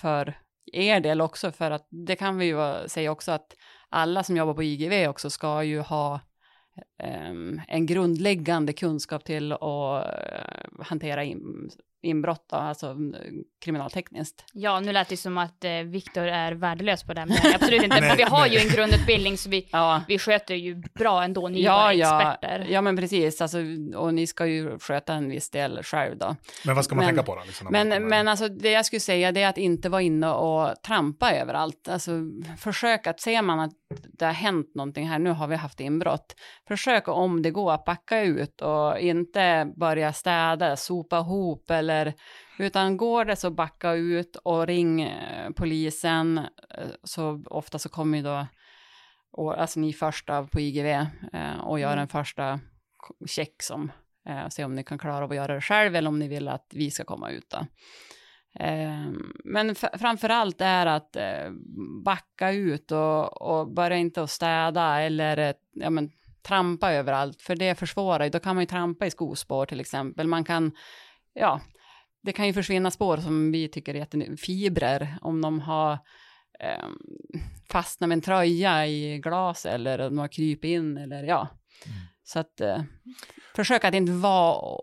för 0.00 0.38
er 0.72 1.00
del 1.00 1.20
också 1.20 1.52
för 1.52 1.70
att 1.70 1.86
det 1.90 2.16
kan 2.16 2.38
vi 2.38 2.44
ju 2.46 2.88
säga 2.88 3.10
också 3.10 3.32
att 3.32 3.56
alla 3.88 4.22
som 4.22 4.36
jobbar 4.36 4.54
på 4.54 4.62
IGV 4.62 5.08
också 5.08 5.30
ska 5.30 5.62
ju 5.62 5.80
ha 5.80 6.20
um, 7.28 7.60
en 7.68 7.86
grundläggande 7.86 8.72
kunskap 8.72 9.24
till 9.24 9.52
att 9.52 9.60
uh, 9.60 10.84
hantera 10.84 11.24
in, 11.24 11.70
inbrott, 12.02 12.46
då, 12.50 12.56
alltså 12.56 12.86
mm, 12.86 13.14
kriminaltekniskt. 13.64 14.44
Ja, 14.52 14.80
nu 14.80 14.92
lät 14.92 15.08
det 15.08 15.16
som 15.16 15.38
att 15.38 15.64
eh, 15.64 15.70
Viktor 15.72 16.26
är 16.26 16.52
värdelös 16.52 17.02
på 17.04 17.14
det, 17.14 17.26
men 17.26 17.36
är 17.36 17.54
absolut 17.54 17.82
inte. 17.82 17.96
Nej, 18.00 18.08
Men 18.08 18.16
vi 18.16 18.22
har 18.22 18.46
ju 18.46 18.54
nej. 18.58 18.66
en 18.66 18.72
grundutbildning, 18.72 19.38
så 19.38 19.48
vi, 19.50 19.68
Ja, 19.72 20.02
vi 20.08 20.18
sköter 20.18 20.54
ju 20.54 20.74
bra 20.74 21.22
ändå, 21.24 21.48
ni 21.48 21.60
är 21.60 21.64
ja, 21.64 21.72
bara 21.76 21.94
ja, 21.94 22.32
experter. 22.32 22.66
ja, 22.70 22.80
men 22.80 22.96
precis, 22.96 23.40
alltså, 23.40 23.58
och 23.96 24.14
ni 24.14 24.26
ska 24.26 24.46
ju 24.46 24.78
sköta 24.78 25.14
en 25.14 25.28
viss 25.28 25.50
del 25.50 25.82
själv 25.82 26.18
då. 26.18 26.36
Men 26.64 26.74
vad 26.74 26.84
ska 26.84 26.94
man 26.94 27.04
Men- 27.04 27.14
tänka 27.14 27.26
på 27.32 27.36
då? 27.38 27.42
Liksom, 27.46 27.68
Men, 27.70 27.90
kommer- 27.90 28.08
men 28.08 28.28
alltså 28.28 28.48
det 28.48 28.70
jag 28.70 28.86
skulle 28.86 29.00
säga 29.00 29.32
det 29.32 29.42
är 29.42 29.48
att 29.48 29.58
inte 29.58 29.88
vara 29.88 30.02
inne 30.02 30.28
och 30.30 30.82
trampa 30.82 31.32
överallt. 31.32 31.88
Alltså 31.88 32.12
försök 32.58 33.06
att 33.06 33.20
ser 33.20 33.42
man 33.42 33.60
att 33.60 33.72
det 33.90 34.24
har 34.24 34.32
hänt 34.32 34.74
någonting 34.74 35.08
här, 35.08 35.18
nu 35.18 35.30
har 35.30 35.46
vi 35.48 35.56
haft 35.56 35.80
inbrott. 35.80 36.36
Försök 36.68 37.08
om 37.08 37.42
det 37.42 37.50
går 37.50 37.72
att 37.72 37.84
backa 37.84 38.20
ut 38.22 38.60
och 38.60 38.98
inte 38.98 39.72
börja 39.76 40.12
städa, 40.12 40.76
sopa 40.76 41.18
ihop 41.18 41.70
eller 41.70 42.14
utan 42.58 42.96
går 42.96 43.24
det 43.24 43.36
så 43.36 43.50
backa 43.50 43.92
ut 43.92 44.36
och 44.36 44.66
ring 44.66 45.02
eh, 45.02 45.50
polisen. 45.56 46.38
Eh, 46.38 46.88
Så 47.04 47.44
ofta 47.46 47.78
så 47.78 47.88
kommer 47.88 48.18
ju 48.18 48.24
då 48.24 48.46
och, 49.32 49.60
alltså 49.60 49.80
ni 49.80 49.92
första 49.92 50.42
på 50.46 50.60
IGV 50.60 50.86
eh, 50.86 51.58
och 51.62 51.80
gör 51.80 51.92
Mm. 51.92 52.02
en 52.02 52.08
första 52.08 52.60
check 53.26 53.62
som 53.62 53.92
eh, 54.28 54.48
se 54.48 54.64
om 54.64 54.74
ni 54.74 54.84
kan 54.84 54.98
klara 54.98 55.24
av 55.24 55.30
att 55.30 55.36
göra 55.36 55.54
det 55.54 55.60
själv 55.60 55.96
eller 55.96 56.08
om 56.08 56.18
ni 56.18 56.28
vill 56.28 56.48
att 56.48 56.66
vi 56.74 56.90
ska 56.90 57.04
komma 57.04 57.30
ut. 57.30 57.50
Då. 57.50 57.66
Eh, 58.60 59.10
men 59.44 59.74
framför 59.74 60.28
allt 60.28 60.60
är 60.60 60.86
att 60.86 61.16
eh, 61.16 61.50
backa 62.04 62.52
ut 62.52 62.92
och, 62.92 63.42
och 63.42 63.72
börja 63.72 63.96
inte 63.96 64.22
att 64.22 64.30
städa 64.30 65.00
eller 65.00 65.36
eh, 65.36 65.54
ja, 65.72 65.90
men, 65.90 66.10
trampa 66.42 66.92
överallt, 66.92 67.42
för 67.42 67.56
det 67.56 67.74
försvårar 67.74 68.24
ju. 68.24 68.30
Då 68.30 68.38
kan 68.38 68.56
man 68.56 68.62
ju 68.62 68.66
trampa 68.66 69.06
i 69.06 69.10
skospår 69.10 69.66
till 69.66 69.80
exempel. 69.80 70.26
Man 70.26 70.44
kan, 70.44 70.72
ja, 71.34 71.60
det 72.22 72.32
kan 72.32 72.46
ju 72.46 72.52
försvinna 72.52 72.90
spår 72.90 73.16
som 73.16 73.52
vi 73.52 73.68
tycker 73.68 73.94
är 73.94 73.98
jätte 73.98 74.36
fibrer 74.36 75.18
om 75.20 75.40
de 75.40 75.60
har 75.60 75.92
eh, 76.60 76.88
fastnat 77.70 78.08
med 78.08 78.16
en 78.16 78.22
tröja 78.22 78.86
i 78.86 79.18
glas 79.18 79.66
eller 79.66 79.98
de 79.98 80.18
har 80.18 80.28
krypit 80.28 80.68
in 80.68 80.96
eller 80.96 81.22
ja. 81.22 81.48
Mm. 81.86 81.98
Så 82.24 82.38
att 82.38 82.60
eh, 82.60 82.82
försök 83.56 83.84
att 83.84 83.94
inte 83.94 84.12
vara 84.12 84.80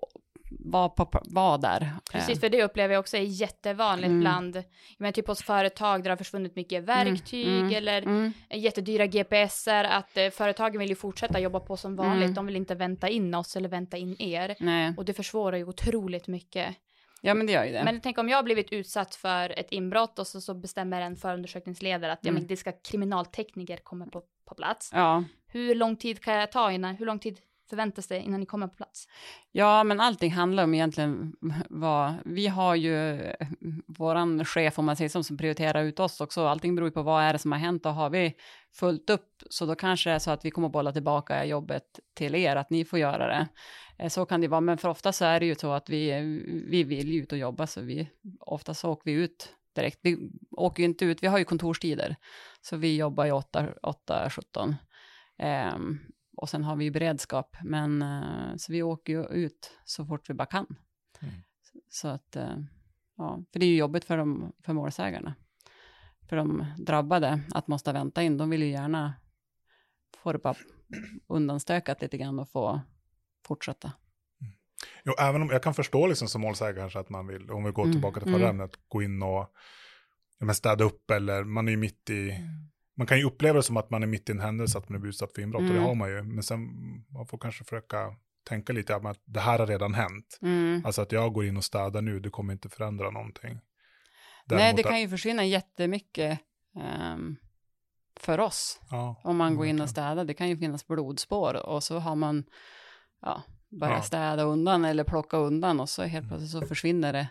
var, 0.60 0.90
på, 0.90 1.22
var 1.26 1.58
där. 1.58 1.90
Precis, 2.12 2.40
för 2.40 2.50
det 2.50 2.64
upplever 2.64 2.94
jag 2.94 3.00
också 3.00 3.18
är 3.18 3.22
jättevanligt 3.22 4.08
Mm. 4.08 4.20
bland, 4.20 4.56
jag 4.56 4.64
menar 4.98 5.12
typ 5.12 5.28
hos 5.28 5.44
företag 5.44 6.00
där 6.00 6.04
det 6.04 6.10
har 6.10 6.18
försvunnit 6.18 6.56
mycket 6.56 6.84
verktyg 6.84 7.48
mm, 7.48 7.74
eller 7.76 8.02
Mm. 8.02 8.34
jättedyra 8.50 9.06
GPSer, 9.06 9.84
att 9.84 10.18
eh, 10.18 10.30
företagen 10.30 10.80
vill 10.80 10.90
ju 10.90 10.96
fortsätta 10.96 11.40
jobba 11.40 11.60
på 11.60 11.78
som 11.78 11.96
vanligt, 11.96 12.24
Mm. 12.24 12.34
de 12.34 12.46
vill 12.46 12.56
inte 12.56 12.76
vänta 12.76 13.10
in 13.10 13.36
oss 13.36 13.56
eller 13.56 13.70
vänta 13.70 13.98
in 13.98 14.16
er. 14.22 14.56
Nej, 14.60 14.94
Och 14.98 15.06
det 15.06 15.14
försvårar 15.14 15.58
ju 15.58 15.64
otroligt 15.66 16.28
mycket. 16.28 16.76
ja 17.22 17.34
men 17.34 17.46
det 17.48 17.54
gör 17.54 17.66
ju 17.66 17.72
det. 17.72 17.84
Men 17.84 18.02
tänk 18.02 18.18
om 18.18 18.30
jag 18.30 18.38
har 18.38 18.44
blivit 18.44 18.72
utsatt 18.74 19.16
för 19.16 19.60
ett 19.60 19.72
inbrott 19.72 20.20
och 20.20 20.28
så, 20.28 20.42
så 20.42 20.54
bestämmer 20.54 21.02
en 21.02 21.16
förundersökningsledare 21.16 22.12
att 22.12 22.20
ja, 22.22 22.30
Mm. 22.30 22.42
men 22.42 22.48
det 22.48 22.58
ska 22.58 22.72
kriminaltekniker 22.72 23.78
komma 23.78 24.06
på, 24.06 24.22
på 24.46 24.56
plats. 24.56 24.90
Ja. 24.94 25.24
Hur 25.48 25.76
lång 25.76 25.96
tid 25.96 26.22
kan 26.24 26.34
jag 26.34 26.52
ta 26.52 26.72
innan, 26.72 26.96
hur 26.96 27.06
lång 27.06 27.20
tid 27.20 27.40
förväntas 27.74 28.08
det 28.08 28.20
innan 28.20 28.40
ni 28.40 28.46
kommer 28.46 28.68
på 28.68 28.76
plats? 28.76 29.08
ja, 29.52 29.84
men 29.84 30.00
allting 30.00 30.32
handlar 30.32 30.64
om 30.64 30.74
egentligen 30.74 31.36
vad, 31.70 32.14
vi 32.26 32.48
har 32.48 32.76
ju 32.76 33.18
vår 33.88 34.14
våran 34.14 34.46
chef 34.46 34.80
om 34.80 34.86
man 34.86 34.96
säger 34.96 35.10
så, 35.10 35.24
som 35.24 35.38
prioriterar 35.38 35.84
ut 35.84 36.00
oss 36.00 36.22
också. 36.22 36.46
Allting 36.46 36.76
beror 36.76 36.88
ju 36.88 36.94
på 36.94 37.02
vad 37.02 37.24
är 37.24 37.34
det 37.34 37.40
som 37.40 37.52
har 37.52 37.60
hänt 37.60 37.86
och 37.86 37.94
har 37.94 38.10
vi 38.10 38.34
fullt 38.74 39.10
upp 39.10 39.44
så 39.50 39.66
då 39.66 39.76
kanske 39.76 40.10
det 40.10 40.16
är 40.16 40.20
så 40.20 40.32
att 40.32 40.46
vi 40.46 40.52
kommer 40.52 40.70
bolla 40.70 40.92
tillbaka 40.92 41.46
jobbet 41.46 42.00
till 42.14 42.36
er, 42.36 42.56
att 42.56 42.70
ni 42.70 42.86
får 42.86 43.00
göra 43.00 43.28
det. 43.28 43.48
Eh, 43.98 44.10
så 44.10 44.26
kan 44.26 44.42
det 44.42 44.48
vara, 44.48 44.62
men 44.62 44.78
för 44.78 44.90
ofta 44.90 45.12
så 45.12 45.26
är 45.26 45.40
det 45.40 45.46
ju 45.46 45.56
så 45.56 45.72
att 45.72 45.90
vi, 45.90 46.12
vi 46.70 46.84
vill 46.84 47.10
ju 47.10 47.22
ut 47.22 47.32
och 47.32 47.38
jobba 47.38 47.68
så 47.68 47.82
vi, 47.82 48.10
ofta 48.40 48.74
så 48.74 48.92
åker 48.92 49.12
vi 49.12 49.18
ut 49.18 49.56
direkt. 49.76 50.00
Vi 50.02 50.32
åker 50.52 50.84
ju 50.84 50.90
inte 50.90 51.06
ut, 51.06 51.24
vi 51.24 51.28
har 51.28 51.38
ju 51.38 51.46
kontorstider, 51.46 52.16
så 52.62 52.78
vi 52.78 52.98
jobbar 52.98 53.26
ju 53.26 53.32
8-17. 53.32 54.76
Um, 55.76 56.00
och 56.36 56.50
sen 56.50 56.64
har 56.64 56.76
vi 56.76 56.86
ju 56.86 56.92
beredskap, 56.92 57.56
men 57.64 58.02
eh, 58.02 58.56
så 58.58 58.72
vi 58.72 58.84
åker 58.84 59.14
ju 59.14 59.26
ut 59.26 59.72
så 59.86 60.06
fort 60.06 60.30
vi 60.30 60.34
bara 60.34 60.46
kan. 60.46 60.76
Mm. 61.22 61.34
Så, 61.62 61.80
så 61.90 62.08
att, 62.08 62.36
eh, 62.36 62.58
ja, 63.18 63.44
för 63.52 63.60
det 63.60 63.66
är 63.66 63.70
ju 63.70 63.78
jobbigt 63.78 64.06
för, 64.06 64.18
de, 64.18 64.54
för 64.60 64.74
målsägarna. 64.74 65.36
För 66.30 66.36
de 66.36 66.66
drabbade 66.78 67.42
att 67.54 67.68
måste 67.68 67.94
vänta 67.94 68.24
in, 68.24 68.38
de 68.38 68.50
vill 68.50 68.64
ju 68.64 68.70
gärna 68.70 69.14
få 70.18 70.32
det 70.32 70.40
bara 70.40 70.56
undanstökat 71.28 72.02
lite 72.02 72.18
grann 72.18 72.40
och 72.40 72.50
få 72.50 72.82
fortsätta. 73.48 73.92
Jo, 75.04 75.14
även 75.20 75.42
om 75.42 75.50
jag 75.50 75.64
kan 75.64 75.74
förstå 75.74 76.08
liksom 76.08 76.28
som 76.28 76.42
målsägare 76.42 76.80
kanske 76.80 77.00
att 77.00 77.10
man 77.10 77.28
vill, 77.28 77.52
om 77.52 77.64
vi 77.64 77.72
går 77.72 77.84
Mm, 77.84 77.94
tillbaka 77.94 78.20
till 78.20 78.32
förra 78.32 78.50
mm. 78.50 78.50
ämnet, 78.50 78.72
gå 78.88 79.02
in 79.02 79.24
och 79.24 79.54
men 80.40 80.56
städa 80.56 80.84
upp 80.84 81.12
eller 81.12 81.44
man 81.44 81.68
är 81.68 81.72
ju 81.72 81.78
mitt 81.78 82.10
i, 82.10 82.40
man 82.96 83.08
kan 83.08 83.18
ju 83.18 83.24
uppleva 83.26 83.56
det 83.58 83.64
som 83.64 83.78
att 83.78 83.90
man 83.90 84.04
är 84.04 84.08
mitt 84.08 84.30
i 84.30 84.32
en 84.32 84.40
händelse, 84.40 84.78
att 84.78 84.90
man 84.90 85.02
är 85.04 85.08
utsatt 85.08 85.34
för 85.34 85.42
inbrott 85.42 85.62
och 85.62 85.68
det 85.68 85.74
Mm. 85.74 85.84
har 85.84 85.96
man 85.96 86.10
ju, 86.10 86.24
men 86.24 86.44
sen 86.44 86.60
man 87.14 87.28
får 87.28 87.38
kanske 87.38 87.64
försöka 87.64 88.16
tänka 88.44 88.74
lite 88.74 88.96
att 88.96 89.22
det 89.26 89.40
här 89.40 89.60
har 89.60 89.68
redan 89.68 89.94
hänt. 89.94 90.40
Mm. 90.42 90.82
Alltså 90.86 91.02
att 91.02 91.12
jag 91.12 91.34
går 91.34 91.46
in 91.46 91.58
och 91.58 91.64
städar 91.64 92.02
nu, 92.02 92.20
det 92.20 92.30
kommer 92.30 92.54
inte 92.54 92.70
förändra 92.70 93.10
någonting. 93.12 93.54
Nej, 93.54 93.62
Däremot 94.46 94.76
det 94.78 94.84
att- 94.84 94.90
kan 94.90 95.02
ju 95.02 95.10
försvinna 95.10 95.46
jättemycket 95.46 96.40
ehm, 96.82 97.36
för 98.20 98.40
oss. 98.40 98.80
Ja. 98.90 99.22
Om 99.24 99.38
man 99.38 99.56
går 99.56 99.66
in 99.66 99.82
och 99.82 99.90
städar, 99.90 100.26
det 100.26 100.34
kan 100.34 100.50
ju 100.50 100.58
finnas 100.58 100.88
blodspår 100.88 101.54
och 101.66 101.84
så 101.84 102.00
har 102.00 102.16
man 102.16 102.44
ja, 103.22 103.42
börjat 103.80 103.98
Ja. 103.98 104.02
städa 104.04 104.44
undan 104.44 104.86
eller 104.86 105.04
plocka 105.04 105.38
undan 105.38 105.80
och 105.80 105.90
så 105.90 106.04
helt 106.04 106.28
plötsligt 106.28 106.52
så 106.52 106.62
försvinner 106.62 107.14
det 107.14 107.28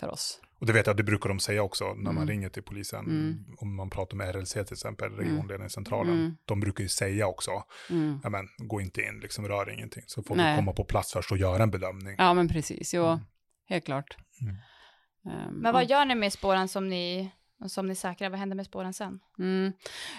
för 0.00 0.08
oss. 0.08 0.40
Och 0.58 0.66
det 0.66 0.72
vet 0.72 0.86
jag, 0.86 0.96
det 0.96 1.02
brukar 1.02 1.28
de 1.28 1.40
säga 1.40 1.62
också 1.62 1.84
när 1.94 2.02
man 2.02 2.16
Mm. 2.16 2.28
ringer 2.28 2.48
till 2.48 2.62
polisen. 2.62 3.04
Mm. 3.04 3.44
Om 3.58 3.74
man 3.74 3.90
pratar 3.90 4.16
med 4.16 4.34
RLC 4.36 4.52
till 4.52 4.72
exempel, 4.72 5.12
regionledningscentralen. 5.12 6.14
Mm. 6.18 6.36
De 6.44 6.60
brukar 6.60 6.82
ju 6.82 6.88
säga 6.88 7.26
också, 7.26 7.50
Mm. 7.90 8.20
ja 8.22 8.30
men 8.30 8.48
gå 8.58 8.80
inte 8.80 9.02
in, 9.02 9.20
liksom 9.20 9.48
rör 9.48 9.70
ingenting. 9.70 10.02
Så 10.06 10.22
får 10.22 10.36
Nej. 10.36 10.52
vi 10.52 10.58
komma 10.58 10.72
på 10.72 10.84
plats 10.84 11.12
först 11.12 11.32
och 11.32 11.38
göra 11.38 11.62
en 11.62 11.70
bedömning. 11.70 12.14
Ja, 12.18 12.34
men 12.34 12.48
precis. 12.48 12.94
Jo, 12.94 13.04
Mm. 13.06 13.18
helt 13.68 13.84
klart. 13.84 14.16
Mm. 14.40 14.54
Ehm, 15.26 15.54
Men 15.54 15.72
vad 15.72 15.90
gör 15.90 16.04
ni 16.04 16.14
med 16.14 16.32
spåren 16.32 16.68
som 16.68 16.88
ni, 16.88 17.30
som 17.66 17.86
ni 17.86 17.94
säkrar? 17.94 18.30
Vad 18.30 18.38
händer 18.38 18.56
med 18.56 18.66
spåren 18.66 18.94
sen? 18.94 19.20
Mm. 19.38 19.72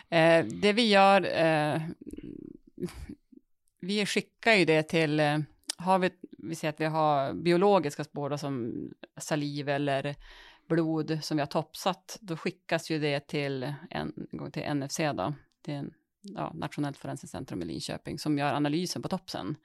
Eh, 0.10 0.46
det 0.62 0.74
vi 0.74 0.90
gör, 0.90 1.22
eh, 1.46 1.82
vi 3.82 4.06
skickar 4.06 4.54
ju 4.54 4.66
det 4.66 4.84
till, 4.84 5.20
eh, 5.20 5.38
har 5.82 6.00
vi, 6.00 6.10
vi 6.38 6.56
säger 6.56 6.74
att 6.74 6.82
vi 6.82 6.86
har 6.86 7.34
biologiska 7.34 8.04
spår 8.04 8.30
då, 8.30 8.38
som 8.38 8.74
saliv 9.18 9.70
eller 9.70 10.16
blod 10.68 11.20
som 11.22 11.38
vi 11.38 11.42
har 11.42 11.48
topsat, 11.48 12.18
då 12.22 12.38
skickas 12.38 12.92
ju 12.92 13.00
det 13.00 13.28
till, 13.28 13.74
en, 13.90 14.28
till 14.52 14.74
NFC 14.76 14.98
då, 14.98 15.34
till 15.62 15.74
en, 15.74 15.94
ja, 16.22 16.52
Nationellt 16.54 16.98
forensiskt 16.98 17.32
centrum 17.32 17.62
i 17.62 17.66
Linköping 17.66 18.20
som 18.20 18.38
gör 18.38 18.54
analysen 18.54 19.02
på 19.02 19.08
topsen. 19.08 19.56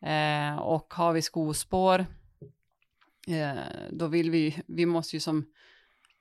Eh, 0.00 0.56
och 0.56 0.94
har 0.94 1.12
vi 1.12 1.22
skospår, 1.22 2.06
eh, 3.28 3.56
då 3.90 4.06
vill 4.06 4.30
vi, 4.30 4.62
vi 4.66 4.86
måste 4.86 5.16
ju 5.16 5.20
som 5.20 5.46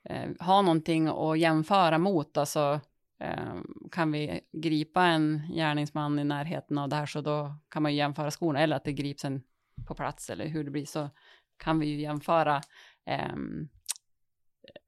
eh, 0.04 0.30
ha 0.40 0.62
någonting 0.62 1.08
att 1.08 1.40
jämföra 1.40 1.98
mot, 1.98 2.38
alltså 2.38 2.82
Ehm, 3.20 3.90
kan 3.92 4.12
vi 4.12 4.42
gripa 4.52 5.04
en 5.06 5.42
gärningsman 5.54 6.20
i 6.20 6.24
närheten 6.24 6.78
av 6.78 6.90
det 6.90 6.96
här 6.96 7.06
så 7.06 7.22
då 7.22 7.56
kan 7.70 7.84
man 7.84 7.92
ju 7.92 7.98
jämföra 7.98 8.32
skorna 8.32 8.60
eller 8.60 8.76
att 8.76 8.84
det 8.84 8.94
grips 8.94 9.26
en 9.26 9.42
på 9.88 9.96
plats 9.96 10.30
eller 10.30 10.48
hur 10.48 10.64
det 10.64 10.72
blir 10.72 10.86
så 10.86 11.10
kan 11.58 11.80
vi 11.80 11.86
ju 11.86 12.02
jämföra 12.02 12.62
eh, 13.06 13.36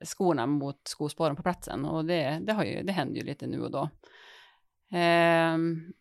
skorna 0.05 0.45
mot 0.45 0.87
skospåren 0.87 1.35
på 1.35 1.43
platsen 1.43 1.85
och 1.85 2.05
det, 2.05 2.39
det, 2.43 2.53
har 2.53 2.63
ju, 2.63 2.83
det 2.83 2.91
händer 2.91 3.15
ju 3.15 3.23
lite 3.23 3.47
nu 3.47 3.61
och 3.61 3.71
då. 3.71 3.89
Eh, 4.97 5.57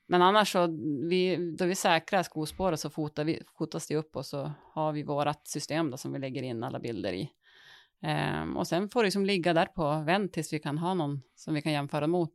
men 0.07 0.23
annars 0.23 0.53
så, 0.53 0.67
vi, 1.09 1.55
då 1.59 1.65
vi 1.65 1.75
säkrar 1.75 2.23
skospåret 2.23 2.81
så 2.81 2.91
fotar 2.91 3.25
vi, 3.25 3.43
fotas 3.59 3.87
det 3.87 3.97
upp 3.97 4.17
och 4.17 4.27
så 4.27 4.53
har 4.73 4.93
vi 4.93 5.03
vårat 5.03 5.49
system 5.49 5.91
då 5.91 5.97
som 5.97 6.13
vi 6.13 6.19
lägger 6.19 6.43
in 6.43 6.65
alla 6.65 6.79
bilder 6.79 7.13
i. 7.13 7.31
Ehm, 8.07 8.57
och 8.57 8.67
sen 8.67 8.89
får 8.89 9.03
det 9.03 9.07
liksom 9.07 9.27
ligga 9.27 9.53
där 9.55 9.67
på 9.67 10.03
vänt 10.07 10.33
tills 10.33 10.53
vi 10.53 10.59
kan 10.59 10.79
ha 10.79 10.95
någon 10.95 11.23
som 11.35 11.55
vi 11.55 11.63
kan 11.63 11.73
jämföra 11.73 12.07
mot. 12.07 12.35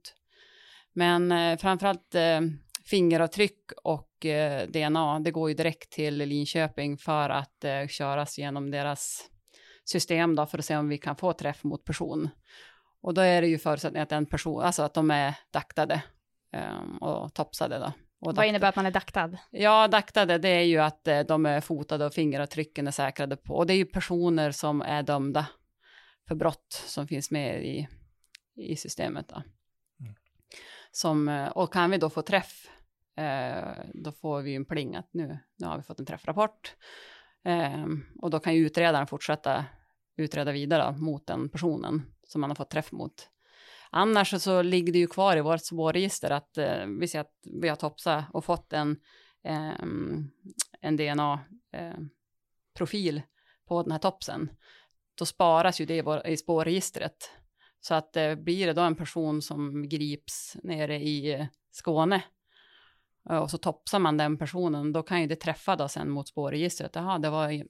Men 0.93 1.31
eh, 1.31 1.57
framförallt 1.57 2.15
eh, 2.15 2.41
fingeravtryck 2.85 3.71
och 3.83 4.25
eh, 4.25 4.67
DNA, 4.67 5.19
det 5.19 5.31
går 5.31 5.49
ju 5.49 5.55
direkt 5.55 5.91
till 5.91 6.17
Linköping 6.17 6.97
för 6.97 7.29
att 7.29 7.63
eh, 7.63 7.87
köras 7.87 8.37
genom 8.37 8.71
deras 8.71 9.29
system 9.85 10.35
då 10.35 10.45
för 10.45 10.57
att 10.57 10.65
se 10.65 10.77
om 10.77 10.89
vi 10.89 10.97
kan 10.97 11.15
få 11.15 11.33
träff 11.33 11.63
mot 11.63 11.85
person. 11.85 12.29
Och 13.01 13.13
då 13.13 13.21
är 13.21 13.41
det 13.41 13.47
ju 13.47 13.57
förutsättningen 13.57 14.03
att 14.03 14.09
den 14.09 14.25
person, 14.25 14.61
alltså 14.63 14.83
att 14.83 14.93
de 14.93 15.11
är 15.11 15.33
daktade 15.53 16.03
ehm, 16.53 16.97
och 16.97 17.33
topsade 17.33 17.79
då. 17.79 17.85
Och 17.85 17.93
Vad 18.19 18.35
daktade- 18.35 18.47
innebär 18.47 18.69
att 18.69 18.75
man 18.75 18.85
är 18.85 18.91
daktad? 18.91 19.37
Ja, 19.51 19.87
daktade, 19.87 20.37
det 20.37 20.49
är 20.49 20.63
ju 20.63 20.77
att 20.77 21.07
de 21.27 21.45
är 21.45 21.61
fotade 21.61 22.05
och 22.05 22.13
fingeravtrycken 22.13 22.87
är 22.87 22.91
säkrade 22.91 23.37
på. 23.37 23.53
Och 23.55 23.65
det 23.67 23.73
är 23.73 23.77
ju 23.77 23.85
personer 23.85 24.51
som 24.51 24.81
är 24.81 25.03
dömda 25.03 25.47
för 26.27 26.35
brott 26.35 26.83
som 26.85 27.07
finns 27.07 27.31
med 27.31 27.65
i, 27.65 27.87
i 28.55 28.75
systemet. 28.75 29.27
Då. 29.27 29.35
Mm. 29.35 30.15
Som, 30.91 31.29
eh, 31.29 31.47
och 31.47 31.73
kan 31.73 31.91
vi 31.91 31.97
då 31.97 32.09
få 32.09 32.21
träff, 32.21 32.69
eh, 33.17 33.85
då 33.93 34.11
får 34.11 34.41
vi 34.41 34.55
en 34.55 34.65
pling 34.65 34.95
att 34.95 35.09
nu, 35.13 35.39
nu 35.57 35.67
har 35.67 35.77
vi 35.77 35.83
fått 35.83 35.99
en 35.99 36.05
träffrapport. 36.05 36.75
Eh, 37.43 37.85
och 38.21 38.29
då 38.29 38.39
kan 38.39 38.55
ju 38.55 38.65
utredaren 38.65 39.07
fortsätta 39.07 39.65
utreda 40.17 40.51
vidare 40.51 40.97
mot 40.97 41.27
den 41.27 41.49
personen 41.49 42.01
som 42.27 42.41
man 42.41 42.49
har 42.49 42.55
fått 42.55 42.69
träff 42.69 42.91
mot. 42.91 43.29
Annars 43.89 44.41
så 44.41 44.61
ligger 44.61 44.93
det 44.93 44.99
ju 44.99 45.07
kvar 45.07 45.37
i 45.37 45.41
vårt 45.41 45.65
spårregister 45.65 46.31
att 46.31 46.57
eh, 46.57 46.85
vi 46.99 47.07
ser 47.07 47.19
att 47.19 47.33
vi 47.61 47.69
har 47.69 47.75
topsat 47.75 48.25
och 48.33 48.45
fått 48.45 48.73
en, 48.73 48.99
ehm, 49.43 50.29
en 50.81 50.97
DNA-profil 50.97 52.01
på 53.67 53.83
den 53.83 53.91
här 53.91 53.99
topsen. 53.99 54.51
Då 55.15 55.25
sparas 55.25 55.81
ju 55.81 55.85
det 55.85 55.95
i, 55.95 56.01
vår, 56.01 56.27
i 56.27 56.37
spårregistret. 56.37 57.29
Så 57.79 57.93
att 57.93 58.17
eh, 58.17 58.35
blir 58.35 58.67
det 58.67 58.73
då 58.73 58.81
en 58.81 58.95
person 58.95 59.41
som 59.41 59.89
grips 59.89 60.57
nere 60.63 60.95
i 60.99 61.33
eh, 61.33 61.45
Skåne 61.71 62.23
eh, 63.29 63.37
och 63.37 63.51
så 63.51 63.57
topsar 63.57 63.99
man 63.99 64.17
den 64.17 64.37
personen, 64.37 64.93
då 64.93 65.03
kan 65.03 65.21
ju 65.21 65.27
det 65.27 65.35
träffa 65.35 65.75
då 65.75 65.87
sen 65.87 66.09
mot 66.09 66.27
spårregistret. 66.27 66.95
Jaha, 66.95 67.19
det 67.19 67.29
var, 67.29 67.63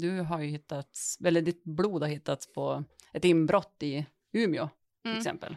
du 0.00 0.20
har 0.20 0.40
ju 0.40 0.48
hittats, 0.48 1.18
eller 1.24 1.40
ditt 1.40 1.64
blod 1.64 2.02
har 2.02 2.08
hittats 2.08 2.52
på 2.52 2.84
ett 3.12 3.24
inbrott 3.24 3.76
i 3.82 4.06
Umeå 4.32 4.68
till 5.02 5.10
Mm. 5.10 5.18
exempel. 5.18 5.56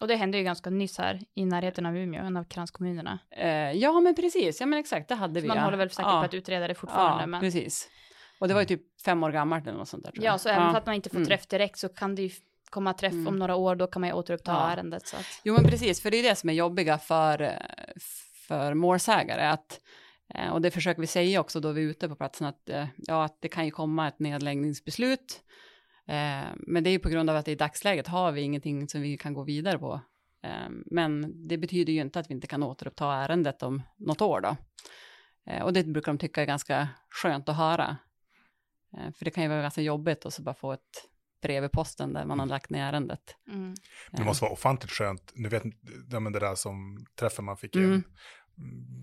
Och 0.00 0.08
det 0.08 0.16
hände 0.16 0.38
ju 0.38 0.44
ganska 0.44 0.70
nyss 0.70 0.98
här 0.98 1.20
i 1.34 1.44
närheten 1.44 1.86
av 1.86 1.96
Umeå, 1.96 2.24
en 2.24 2.36
av 2.36 2.44
kranskommunerna. 2.44 3.18
Eh, 3.30 3.72
ja, 3.72 4.00
men 4.00 4.14
precis. 4.14 4.60
Ja, 4.60 4.66
men 4.66 4.78
exakt, 4.78 5.08
det 5.08 5.14
hade 5.14 5.34
Så 5.34 5.42
vi. 5.42 5.48
man 5.48 5.56
ja. 5.56 5.62
håller 5.62 5.76
väl 5.78 5.90
säkert 5.90 6.12
ja. 6.12 6.20
på 6.20 6.24
att 6.24 6.34
utreda 6.34 6.68
det 6.68 6.74
fortfarande. 6.74 7.22
Ja, 7.22 7.26
men... 7.26 7.40
precis. 7.40 7.88
Och 8.40 8.48
det 8.48 8.54
var 8.54 8.60
ju 8.60 8.66
typ 8.66 9.00
fem 9.04 9.22
år 9.22 9.30
gammalt 9.32 9.66
eller 9.66 9.78
något 9.78 9.88
sånt 9.88 10.04
där. 10.04 10.10
tror 10.12 10.24
Ja, 10.24 10.30
jag. 10.30 10.40
så 10.40 10.48
även 10.48 10.70
för 10.70 10.78
att 10.78 10.86
man 10.86 10.94
inte 10.94 11.10
får 11.10 11.16
Mm. 11.16 11.26
träff 11.26 11.46
direkt 11.46 11.78
så 11.78 11.88
kan 11.88 12.14
det 12.14 12.22
ju 12.22 12.30
komma 12.70 12.92
träff 12.94 13.12
Mm. 13.12 13.28
om 13.28 13.38
några 13.38 13.54
år, 13.54 13.76
då 13.76 13.86
kan 13.86 14.00
man 14.00 14.08
ju 14.08 14.14
återuppta 14.14 14.52
Ja. 14.52 14.70
ärendet. 14.70 15.06
Så 15.06 15.16
att... 15.16 15.26
Jo, 15.44 15.54
men 15.54 15.64
precis, 15.64 16.00
för 16.00 16.10
det 16.10 16.16
är 16.16 16.22
det 16.22 16.36
som 16.36 16.50
är 16.50 16.54
jobbiga 16.54 16.98
för, 16.98 17.52
för 18.48 18.74
målsägare. 18.74 19.46
Att, 19.48 19.80
eh, 20.34 20.50
och 20.52 20.60
det 20.60 20.70
försöker 20.70 21.00
vi 21.00 21.06
säga 21.06 21.40
också 21.40 21.60
då 21.60 21.72
vi 21.72 21.82
är 21.84 21.86
ute 21.86 22.08
på 22.08 22.14
platsen, 22.16 22.46
att, 22.46 22.68
eh, 22.68 22.86
ja, 22.96 23.24
att 23.24 23.36
det 23.40 23.48
kan 23.48 23.64
ju 23.64 23.70
komma 23.70 24.08
ett 24.08 24.18
nedläggningsbeslut. 24.18 25.40
Eh, 26.06 26.44
Men 26.54 26.84
det 26.84 26.90
är 26.90 26.92
ju 26.92 26.98
på 26.98 27.08
grund 27.08 27.30
av 27.30 27.36
att 27.36 27.48
i 27.48 27.54
dagsläget 27.54 28.06
har 28.06 28.32
vi 28.32 28.40
ingenting 28.40 28.88
som 28.88 29.00
vi 29.02 29.16
kan 29.16 29.34
gå 29.34 29.42
vidare 29.44 29.78
på. 29.78 30.00
Eh, 30.42 30.50
Men 30.86 31.32
det 31.48 31.58
betyder 31.58 31.92
ju 31.92 32.00
inte 32.00 32.20
att 32.20 32.30
vi 32.30 32.34
inte 32.34 32.46
kan 32.46 32.62
återuppta 32.62 33.12
ärendet 33.12 33.62
om 33.62 33.82
något 33.96 34.20
år 34.20 34.40
då. 34.40 34.56
Eh, 35.46 35.62
Och 35.62 35.72
det 35.72 35.84
brukar 35.84 36.12
de 36.12 36.18
tycka 36.18 36.42
är 36.42 36.46
ganska 36.46 36.88
skönt 37.10 37.48
att 37.48 37.56
höra. 37.56 37.96
Eh, 38.96 39.12
För 39.12 39.24
det 39.24 39.30
kan 39.30 39.42
ju 39.42 39.48
vara 39.48 39.62
ganska 39.62 39.80
jobbigt 39.80 40.26
att 40.26 40.34
så 40.34 40.42
bara 40.42 40.54
få 40.54 40.72
ett 40.72 41.06
brev 41.42 41.64
i 41.64 41.68
posten 41.68 42.12
där 42.12 42.24
man 42.24 42.38
har 42.38 42.46
lagt 42.46 42.70
ner 42.70 42.82
ärendet. 42.84 43.36
Mm. 43.48 43.74
Det 44.12 44.24
måste 44.24 44.44
vara 44.44 44.52
ofantligt 44.52 44.92
skönt. 44.92 45.32
Nu 45.34 45.48
vet 45.48 45.62
ja, 46.10 46.20
men 46.20 46.32
det 46.32 46.38
där 46.40 46.54
som 46.54 47.06
träffen 47.14 47.44
man 47.44 47.56
fick 47.56 47.76
in. 47.76 47.84
Mm. 47.84 48.02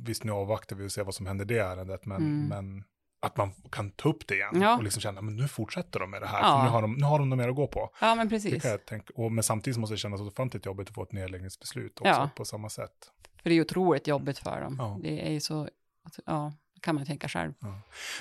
Visst, 0.05 0.23
nu 0.23 0.31
avvaktar 0.31 0.75
vi 0.75 0.87
och 0.87 0.91
ser 0.91 1.03
vad 1.03 1.15
som 1.15 1.25
händer 1.25 1.45
i 1.45 1.47
det 1.47 1.59
ärendet, 1.59 2.05
men, 2.05 2.17
Mm. 2.17 2.47
men 2.47 2.83
att 3.19 3.37
man 3.37 3.51
kan 3.71 3.91
ta 3.91 4.09
upp 4.09 4.27
det 4.27 4.35
igen 4.35 4.61
Ja. 4.61 4.77
och 4.77 4.83
liksom 4.83 5.01
känna, 5.01 5.21
men 5.21 5.35
nu 5.35 5.47
fortsätter 5.47 5.99
de 5.99 6.11
med 6.11 6.21
det 6.21 6.27
här, 6.27 6.39
Ja. 6.41 6.57
för 6.57 6.63
nu 6.63 6.69
har 6.69 6.81
de, 6.81 6.93
nu 6.93 7.03
har 7.05 7.19
de 7.19 7.29
något 7.29 7.37
mer 7.37 7.49
att 7.49 7.55
gå 7.55 7.67
på. 7.67 7.89
Ja, 8.01 8.15
men 8.15 8.29
precis. 8.29 8.63
tänka, 8.87 9.13
och, 9.15 9.31
men 9.31 9.43
samtidigt 9.43 9.77
måste 9.79 9.93
det 9.93 9.97
kännas 9.97 10.21
ofantligt 10.21 10.65
jobbigt 10.65 10.89
att 10.89 10.95
få 10.95 11.03
ett 11.03 11.11
nedläggningsbeslut 11.11 11.99
också 11.99 12.09
Ja. 12.09 12.29
på 12.35 12.45
samma 12.45 12.69
sätt. 12.69 13.11
För 13.41 13.49
det 13.49 13.53
är 13.53 13.55
ju 13.55 13.61
otroligt 13.61 14.07
jobbigt 14.07 14.39
för 14.39 14.61
dem. 14.61 14.75
Ja. 14.79 14.99
Det 15.03 15.27
är 15.27 15.31
ju 15.31 15.39
så, 15.39 15.69
alltså, 16.03 16.21
ja, 16.25 16.53
kan 16.81 16.95
man 16.95 17.05
tänka 17.05 17.27
själv. 17.27 17.53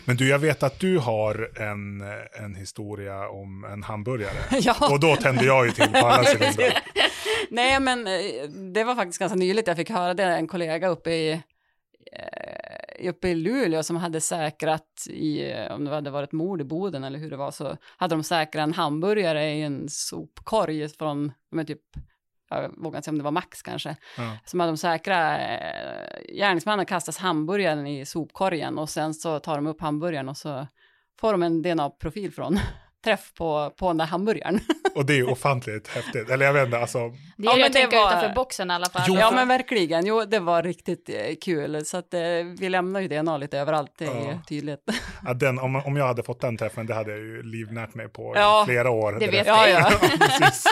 Men 0.05 0.17
du, 0.17 0.29
jag 0.29 0.39
vet 0.39 0.63
att 0.63 0.81
du 0.81 0.99
har 0.99 1.61
en, 1.63 2.01
en 2.45 2.55
historia 2.55 3.29
om 3.29 3.65
en 3.65 3.83
hamburgare. 3.83 4.39
ja, 4.61 4.89
Och 4.91 5.01
då 5.01 5.17
tände 5.17 5.45
jag 5.45 5.67
ju 5.67 5.73
till 5.73 5.93
på 5.93 6.07
alla 6.07 6.25
cylindrar. 6.35 6.79
nej 7.51 7.81
men 7.81 8.07
eh, 8.07 8.49
det 8.73 8.85
var 8.85 8.95
faktiskt 8.95 9.19
ganska 9.19 9.37
nyligt 9.37 9.67
jag 9.67 9.77
fick 9.77 9.91
höra 9.91 10.15
det, 10.15 10.25
en 10.25 10.49
kollega 10.49 10.89
uppe 10.89 11.11
i, 11.11 11.33
eh, 12.13 13.09
uppe 13.09 13.29
i 13.29 13.35
Luleå 13.35 13.83
som 13.83 13.97
hade 13.97 14.21
säkrat 14.21 15.07
i, 15.11 15.51
eh, 15.51 15.73
om 15.75 15.85
det 15.85 15.91
hade 15.91 16.11
varit 16.11 16.33
mord 16.33 16.61
i 16.61 16.65
Boden 16.65 17.05
eller 17.05 17.19
hur 17.19 17.31
det 17.31 17.37
var, 17.37 17.51
så 17.51 17.77
hade 17.97 18.15
de 18.15 18.23
säkrat 18.23 18.63
en 18.63 18.73
hamburgare 18.73 19.51
i 19.51 19.63
en 19.63 19.89
sopkorg 19.89 20.89
från, 20.89 21.33
men 21.51 21.67
typ, 21.67 21.81
jag 22.49 22.75
vågar 22.77 22.99
inte 22.99 23.05
säga 23.05 23.13
om 23.13 23.19
det 23.19 23.25
var 23.25 23.31
Max 23.31 23.63
kanske, 23.63 23.97
Ja. 24.17 24.37
som 24.45 24.61
hade 24.61 24.73
de 24.73 24.77
säkra, 24.77 25.39
eh, 25.39 26.35
gärningsmannen 26.37 26.87
kastas 26.87 27.19
hamburgaren 27.19 27.87
i 27.87 28.07
sopkorgen 28.07 28.79
och 28.79 28.89
sen 28.91 29.15
så 29.15 29.39
tar 29.39 29.57
de 29.57 29.67
upp 29.67 29.81
hamburgaren 29.81 30.29
och 30.29 30.37
så 30.37 30.67
får 31.21 31.33
de 31.33 31.43
en 31.43 31.63
DNA-profil 31.63 32.33
från 32.33 32.59
träff 33.07 33.33
på, 33.35 33.73
på 33.79 33.87
den 33.89 33.97
där 33.99 34.05
hamburgaren. 34.07 34.61
Och 34.95 35.07
det 35.07 35.13
är 35.13 35.17
ju 35.17 35.25
ofantligt 35.27 35.89
häftigt. 35.89 36.31
Eller 36.31 36.47
jag 36.47 36.53
vet 36.53 36.65
inte, 36.67 36.79
alltså, 36.79 37.09
Det 37.09 37.15
Ja, 37.37 37.59
är 37.59 37.67
att 37.67 37.73
det 37.73 37.79
tänka 37.81 37.97
var- 37.97 38.09
utanför 38.09 38.35
boxen 38.35 38.71
i 38.71 38.75
alla 38.75 38.87
fall. 38.87 39.03
Jo, 39.09 39.15
ja 39.19 39.31
men 39.31 39.49
verkligen, 39.49 40.07
jo 40.07 40.25
det 40.25 40.39
var 40.39 40.63
riktigt 40.63 41.09
eh, 41.09 41.35
kul 41.43 41.85
så 41.85 41.97
att 41.97 42.15
eh, 42.15 42.21
vi 42.59 42.69
lämnar 42.69 43.01
ju 43.01 43.09
DNA 43.09 43.37
lite 43.37 43.59
överallt, 43.59 43.93
det 43.99 44.05
är 44.05 44.09
Ja. 44.31 44.39
tydligt. 44.49 44.81
ja, 45.25 45.35
den, 45.35 45.59
om, 45.59 45.77
om 45.77 45.97
jag 45.97 46.07
hade 46.07 46.23
fått 46.23 46.41
den 46.41 46.57
träffen, 46.57 46.87
det 46.87 46.95
hade 46.95 47.11
jag 47.11 47.21
ju 47.21 47.43
livnärt 47.43 47.95
mig 47.95 48.09
på 48.09 48.33
Ja, 48.37 48.63
i 48.63 48.67
flera 48.67 48.91
år. 48.91 49.13
det 49.21 49.27
vet 49.27 49.47
Ja, 49.47 49.69
ja. 49.69 49.91
precis. 50.01 50.65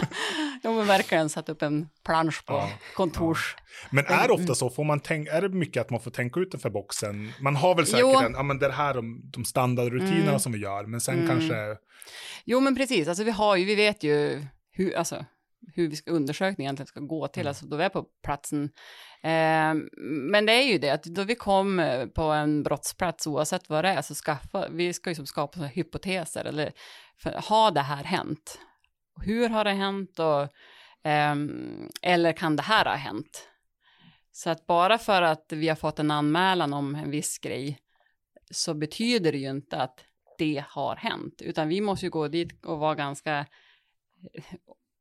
jo 0.64 0.72
men 0.72 0.86
verkligen 0.86 1.28
satt 1.28 1.48
upp 1.48 1.62
en 1.62 1.88
plansch 2.04 2.46
på 2.46 2.54
Ja. 2.54 2.68
kontors. 2.94 3.56
Men 3.90 4.04
är 4.06 4.28
det 4.28 4.34
ofta 4.34 4.54
så, 4.54 4.70
får 4.70 4.84
man 4.84 5.00
tänk, 5.00 5.28
är 5.28 5.42
det 5.42 5.48
mycket 5.48 5.80
att 5.80 5.90
man 5.90 6.00
får 6.00 6.10
tänka 6.10 6.40
utanför 6.40 6.70
boxen? 6.70 7.32
Man 7.40 7.56
har 7.56 7.74
väl 7.74 7.86
säkert 7.86 8.00
Jo. 8.00 8.20
en, 8.20 8.32
ja 8.32 8.42
men 8.42 8.58
det 8.58 8.72
här 8.72 8.94
de, 8.94 9.20
de 9.24 9.44
standardrutinerna 9.44 10.28
Mm. 10.28 10.38
som 10.40 10.52
vi 10.52 10.58
gör, 10.58 10.84
men 10.86 11.00
sen 11.00 11.14
Mm. 11.14 11.28
kanske, 11.28 11.54
Jo 12.44 12.60
men 12.60 12.76
precis, 12.76 13.08
alltså 13.08 13.24
vi 13.24 13.30
har 13.30 13.56
ju, 13.56 13.64
vi 13.64 13.74
vet 13.74 14.02
ju 14.02 14.44
hur, 14.72 14.96
alltså 14.96 15.24
hur 15.74 15.88
vi 15.88 15.96
ska, 15.96 16.10
undersökningen 16.10 16.66
egentligen 16.68 16.86
ska 16.86 17.00
gå 17.00 17.28
till, 17.28 17.40
Mm. 17.40 17.48
alltså 17.48 17.66
då 17.66 17.76
vi 17.76 17.84
är 17.84 17.88
på 17.88 18.04
platsen. 18.24 18.64
Eh, 19.22 19.74
men 20.30 20.46
det 20.46 20.52
är 20.52 20.62
ju 20.72 20.78
det 20.78 20.90
att 20.90 21.02
då 21.04 21.22
vi 21.24 21.34
kom 21.34 21.80
eh, 21.80 22.06
på 22.06 22.22
en 22.22 22.62
brottsplats, 22.62 23.26
oavsett 23.26 23.68
vad 23.68 23.84
det 23.84 23.88
är, 23.88 24.02
så 24.02 24.14
skaffa, 24.14 24.68
vi 24.68 24.92
ska 24.92 25.10
ju 25.10 25.14
som 25.16 25.26
skapa 25.26 25.60
hypoteser, 25.60 26.44
eller 26.44 26.72
för, 27.22 27.30
har 27.44 27.70
det 27.70 27.80
här 27.80 28.04
hänt? 28.04 28.58
Hur 29.22 29.48
har 29.48 29.64
det 29.64 29.70
hänt? 29.72 30.18
Och, 30.18 30.48
ehm, 31.04 31.88
eller 32.02 32.32
kan 32.32 32.56
det 32.56 32.62
här 32.62 32.84
ha 32.84 32.94
hänt? 32.94 33.48
Så 34.36 34.50
att 34.50 34.66
bara 34.66 34.98
för 34.98 35.22
att 35.22 35.52
vi 35.52 35.68
har 35.68 35.76
fått 35.76 35.98
en 35.98 36.10
anmälan 36.10 36.72
om 36.72 36.94
en 36.94 37.10
viss 37.10 37.38
grej 37.38 37.78
så 38.50 38.74
betyder 38.74 39.32
det 39.32 39.38
ju 39.38 39.50
inte 39.50 39.76
att 39.76 40.04
det 40.38 40.64
har 40.68 40.96
hänt, 40.96 41.42
utan 41.42 41.68
vi 41.68 41.80
måste 41.80 42.06
ju 42.06 42.10
gå 42.10 42.28
dit 42.28 42.64
och 42.64 42.78
vara 42.78 42.94
ganska 42.94 43.38
eh, 44.34 44.44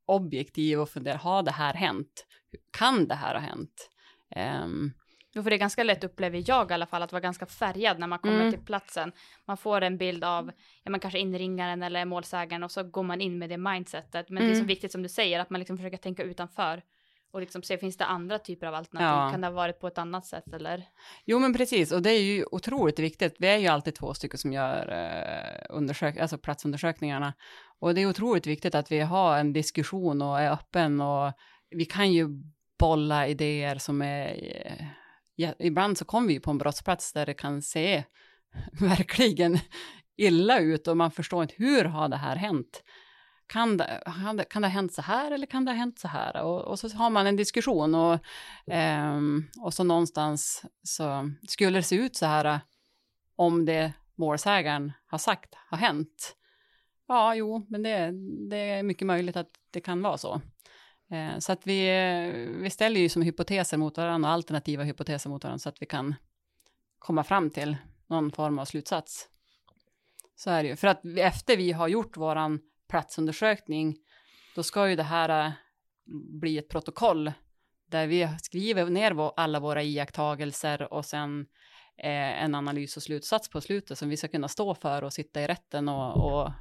objektiv 0.05 0.79
och 0.79 0.89
fundera, 0.89 1.17
har 1.17 1.43
det 1.43 1.51
här 1.51 1.73
hänt? 1.73 2.25
Kan 2.71 3.07
det 3.07 3.15
här 3.15 3.33
ha 3.33 3.41
hänt? 3.41 3.89
Ehm, 4.35 4.91
Jo, 5.35 5.43
för 5.43 5.49
det 5.49 5.55
är 5.55 5.59
ganska 5.59 5.83
lätt 5.83 6.03
upplever 6.03 6.43
jag 6.47 6.71
i 6.71 6.73
alla 6.73 6.85
fall 6.85 7.01
att 7.03 7.11
vara 7.11 7.21
ganska 7.21 7.45
färgad 7.45 7.99
när 7.99 8.07
man 8.07 8.19
kommer 8.19 8.39
Mm. 8.39 8.51
till 8.51 8.65
platsen. 8.65 9.11
Man 9.45 9.57
får 9.57 9.81
en 9.81 9.97
bild 9.97 10.23
av, 10.23 10.51
ja 10.83 10.91
men 10.91 10.99
kanske 10.99 11.19
inringaren 11.19 11.83
eller 11.83 12.05
målsägaren 12.05 12.63
och 12.63 12.71
så 12.71 12.83
går 12.83 13.03
man 13.03 13.21
in 13.21 13.39
med 13.39 13.49
det 13.49 13.57
mindsetet. 13.57 14.29
Men 14.29 14.43
det 14.43 14.49
är 14.49 14.53
så 14.53 14.57
Mm. 14.57 14.67
viktigt 14.67 14.91
som 14.91 15.03
du 15.03 15.09
säger 15.09 15.39
att 15.39 15.49
man 15.49 15.59
liksom 15.59 15.77
försöker 15.77 15.97
tänka 15.97 16.23
utanför. 16.23 16.81
Och 17.33 17.39
liksom 17.39 17.63
se, 17.63 17.77
finns 17.77 17.97
det 17.97 18.05
andra 18.05 18.39
typer 18.39 18.67
av 18.67 18.73
alternativ? 18.73 19.07
Ja. 19.07 19.31
Kan 19.31 19.41
det 19.41 19.47
ha 19.47 19.53
varit 19.53 19.79
på 19.79 19.87
ett 19.87 19.97
annat 19.97 20.25
sätt 20.25 20.53
eller? 20.53 20.85
Jo, 21.25 21.39
men 21.39 21.53
precis, 21.53 21.91
och 21.91 22.01
det 22.01 22.09
är 22.11 22.21
ju 22.21 22.45
otroligt 22.51 22.99
viktigt. 22.99 23.35
Vi 23.39 23.47
är 23.47 23.57
ju 23.57 23.67
alltid 23.67 23.95
två 23.95 24.13
stycken 24.13 24.37
som 24.37 24.53
gör 24.53 24.91
eh, 24.91 25.75
undersök 25.75 26.17
alltså 26.17 26.37
platsundersökningarna. 26.37 27.33
Och 27.79 27.95
det 27.95 28.01
är 28.01 28.09
otroligt 28.09 28.47
viktigt 28.47 28.75
att 28.75 28.91
vi 28.91 28.99
har 28.99 29.37
en 29.37 29.53
diskussion 29.53 30.21
och 30.21 30.39
är 30.39 30.51
öppen 30.51 31.01
och 31.01 31.33
vi 31.69 31.85
kan 31.85 32.13
ju 32.13 32.27
bolla 32.79 33.27
idéer 33.27 33.75
som 33.75 34.01
är... 34.01 34.27
Eh, 34.65 34.85
ja, 35.35 35.53
ibland 35.59 35.97
så 35.97 36.05
kommer 36.05 36.27
vi 36.27 36.39
på 36.39 36.51
en 36.51 36.57
brottsplats 36.57 37.13
där 37.13 37.25
det 37.25 37.33
kan 37.33 37.61
se 37.61 38.03
verkligen 38.79 39.59
illa 40.17 40.59
ut 40.59 40.87
och 40.87 40.97
man 40.97 41.11
förstår 41.11 41.41
inte 41.43 41.55
hur 41.57 41.85
har 41.85 42.09
det 42.09 42.17
här 42.17 42.35
hänt? 42.35 42.83
Kan 43.47 43.77
det, 43.77 44.03
kan 44.49 44.61
det, 44.61 44.67
ha 44.67 44.73
hänt 44.73 44.93
så 44.93 45.01
här 45.01 45.31
eller 45.31 45.47
kan 45.47 45.65
det 45.65 45.71
ha 45.71 45.75
hänt 45.75 45.99
så 45.99 46.07
här? 46.07 46.41
Och, 46.41 46.61
och 46.61 46.79
så 46.79 46.89
har 46.89 47.09
man 47.09 47.27
en 47.27 47.35
diskussion 47.35 47.95
och, 47.95 48.19
ehm, 48.67 49.43
och 49.61 49.73
så 49.73 49.83
någonstans 49.83 50.65
så 50.83 51.31
skulle 51.47 51.79
det 51.79 51.83
se 51.83 51.95
ut 51.95 52.15
så 52.15 52.25
här 52.25 52.59
om 53.35 53.65
det 53.65 53.93
målsägaren 54.15 54.91
har 55.05 55.17
sagt 55.17 55.55
har 55.69 55.77
hänt. 55.77 56.35
Ja, 57.07 57.35
jo, 57.35 57.65
men 57.69 57.83
det, 57.83 58.11
det 58.49 58.57
är 58.57 58.83
mycket 58.83 59.07
möjligt 59.07 59.35
att 59.35 59.49
det 59.71 59.81
kan 59.81 60.01
vara 60.01 60.17
så. 60.17 60.41
Eh, 61.11 61.39
så 61.39 61.51
att 61.51 61.67
vi, 61.67 61.89
vi 62.61 62.69
ställer 62.69 62.99
ju 62.99 63.09
som 63.09 63.21
hypoteser 63.21 63.77
mot 63.77 63.97
varandra 63.97 64.29
alternativa 64.29 64.83
hypoteser 64.83 65.29
mot 65.29 65.43
varandra 65.43 65.59
så 65.59 65.69
att 65.69 65.81
vi 65.81 65.85
kan 65.85 66.15
komma 66.99 67.23
fram 67.23 67.49
till 67.49 67.77
någon 68.07 68.31
form 68.31 68.59
av 68.59 68.65
slutsats. 68.65 69.29
Så 70.35 70.49
är 70.49 70.63
det 70.63 70.69
ju. 70.69 70.75
För 70.75 70.87
att 70.87 71.05
efter 71.17 71.57
vi 71.57 71.71
har 71.71 71.87
gjort 71.87 72.17
våran 72.17 72.59
platsundersökning, 72.93 73.97
då 74.55 74.63
ska 74.63 74.89
ju 74.89 74.95
det 74.95 75.03
här 75.03 75.45
eh, 75.45 75.51
bli 76.41 76.57
ett 76.57 76.69
protokoll 76.69 77.31
där 77.85 78.07
vi 78.07 78.29
skriver 78.41 78.85
ner 78.85 79.31
alla 79.39 79.59
våra 79.59 79.83
iakttagelser 79.83 80.93
och 80.93 81.05
sen 81.05 81.47
eh, 81.97 82.43
en 82.43 82.55
analys 82.55 82.97
och 82.97 83.03
slutsats 83.03 83.49
på 83.49 83.61
slutet 83.61 83.97
som 83.97 84.09
vi 84.09 84.17
ska 84.17 84.27
kunna 84.27 84.47
stå 84.47 84.75
för 84.75 85.03
och 85.03 85.13
sitta 85.13 85.41
i 85.41 85.47
rätten 85.47 85.89
och, 85.89 86.25
och 86.25 86.51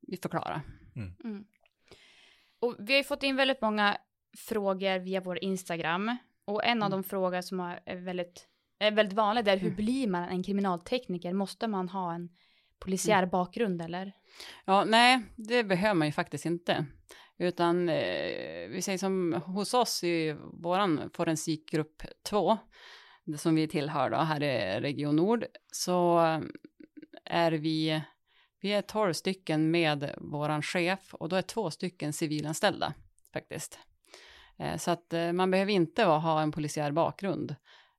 vi 0.00 0.16
förklara. 0.22 0.62
Mm. 0.96 1.44
Och 2.60 2.74
vi 2.78 2.92
har 2.92 2.98
ju 2.98 3.04
fått 3.04 3.22
in 3.22 3.36
väldigt 3.36 3.60
många 3.60 3.96
frågor 4.48 4.98
via 4.98 5.20
vår 5.20 5.44
Instagram. 5.44 6.16
Och 6.44 6.64
en 6.64 6.82
av 6.82 6.86
Mm. 6.86 7.02
de 7.02 7.08
frågor 7.08 7.40
som 7.40 7.60
är 7.60 7.96
väldigt, 7.96 8.48
är 8.78 8.90
väldigt 8.90 9.16
vanliga 9.16 9.42
det 9.42 9.50
är 9.50 9.56
hur 9.56 9.66
Mm. 9.72 9.76
blir 9.76 10.08
man 10.08 10.28
en 10.28 10.42
kriminaltekniker? 10.42 11.32
Måste 11.32 11.68
man 11.68 11.88
ha 11.88 12.14
en 12.14 12.28
polisiär 12.78 13.18
Mm. 13.18 13.30
bakgrund 13.30 13.82
eller? 13.82 14.12
Ja, 14.64 14.84
nej, 14.84 15.22
det 15.36 15.64
behöver 15.64 15.94
man 15.94 16.08
ju 16.08 16.12
faktiskt 16.12 16.46
inte. 16.46 16.86
Utan 17.38 17.88
eh, 17.88 18.68
vi 18.68 18.82
säger 18.82 18.98
som 18.98 19.42
hos 19.46 19.74
oss 19.74 20.04
i 20.04 20.36
våran 20.62 21.10
forensikgrupp 21.14 22.02
2, 22.22 22.58
det 23.24 23.38
som 23.38 23.54
vi 23.54 23.68
tillhör 23.68 24.10
då, 24.10 24.16
här 24.16 24.42
i 24.42 24.80
Region 24.80 25.16
Nord, 25.16 25.44
så 25.72 26.18
är 27.24 27.52
vi, 27.52 28.02
vi 28.60 28.72
är 28.72 28.82
12 28.82 29.12
stycken 29.12 29.70
med 29.70 30.14
våran 30.18 30.62
chef 30.62 31.14
och 31.14 31.28
då 31.28 31.36
är 31.36 31.42
två 31.42 31.70
stycken 31.70 32.12
civilanställda 32.12 32.94
faktiskt. 33.32 33.78
Eh, 34.58 34.76
så 34.76 34.90
att 34.90 35.12
eh, 35.12 35.32
man 35.32 35.50
behöver 35.50 35.72
inte 35.72 36.04
ha 36.04 36.42
en 36.42 36.52
polisiär 36.52 36.90
bakgrund. 36.92 37.54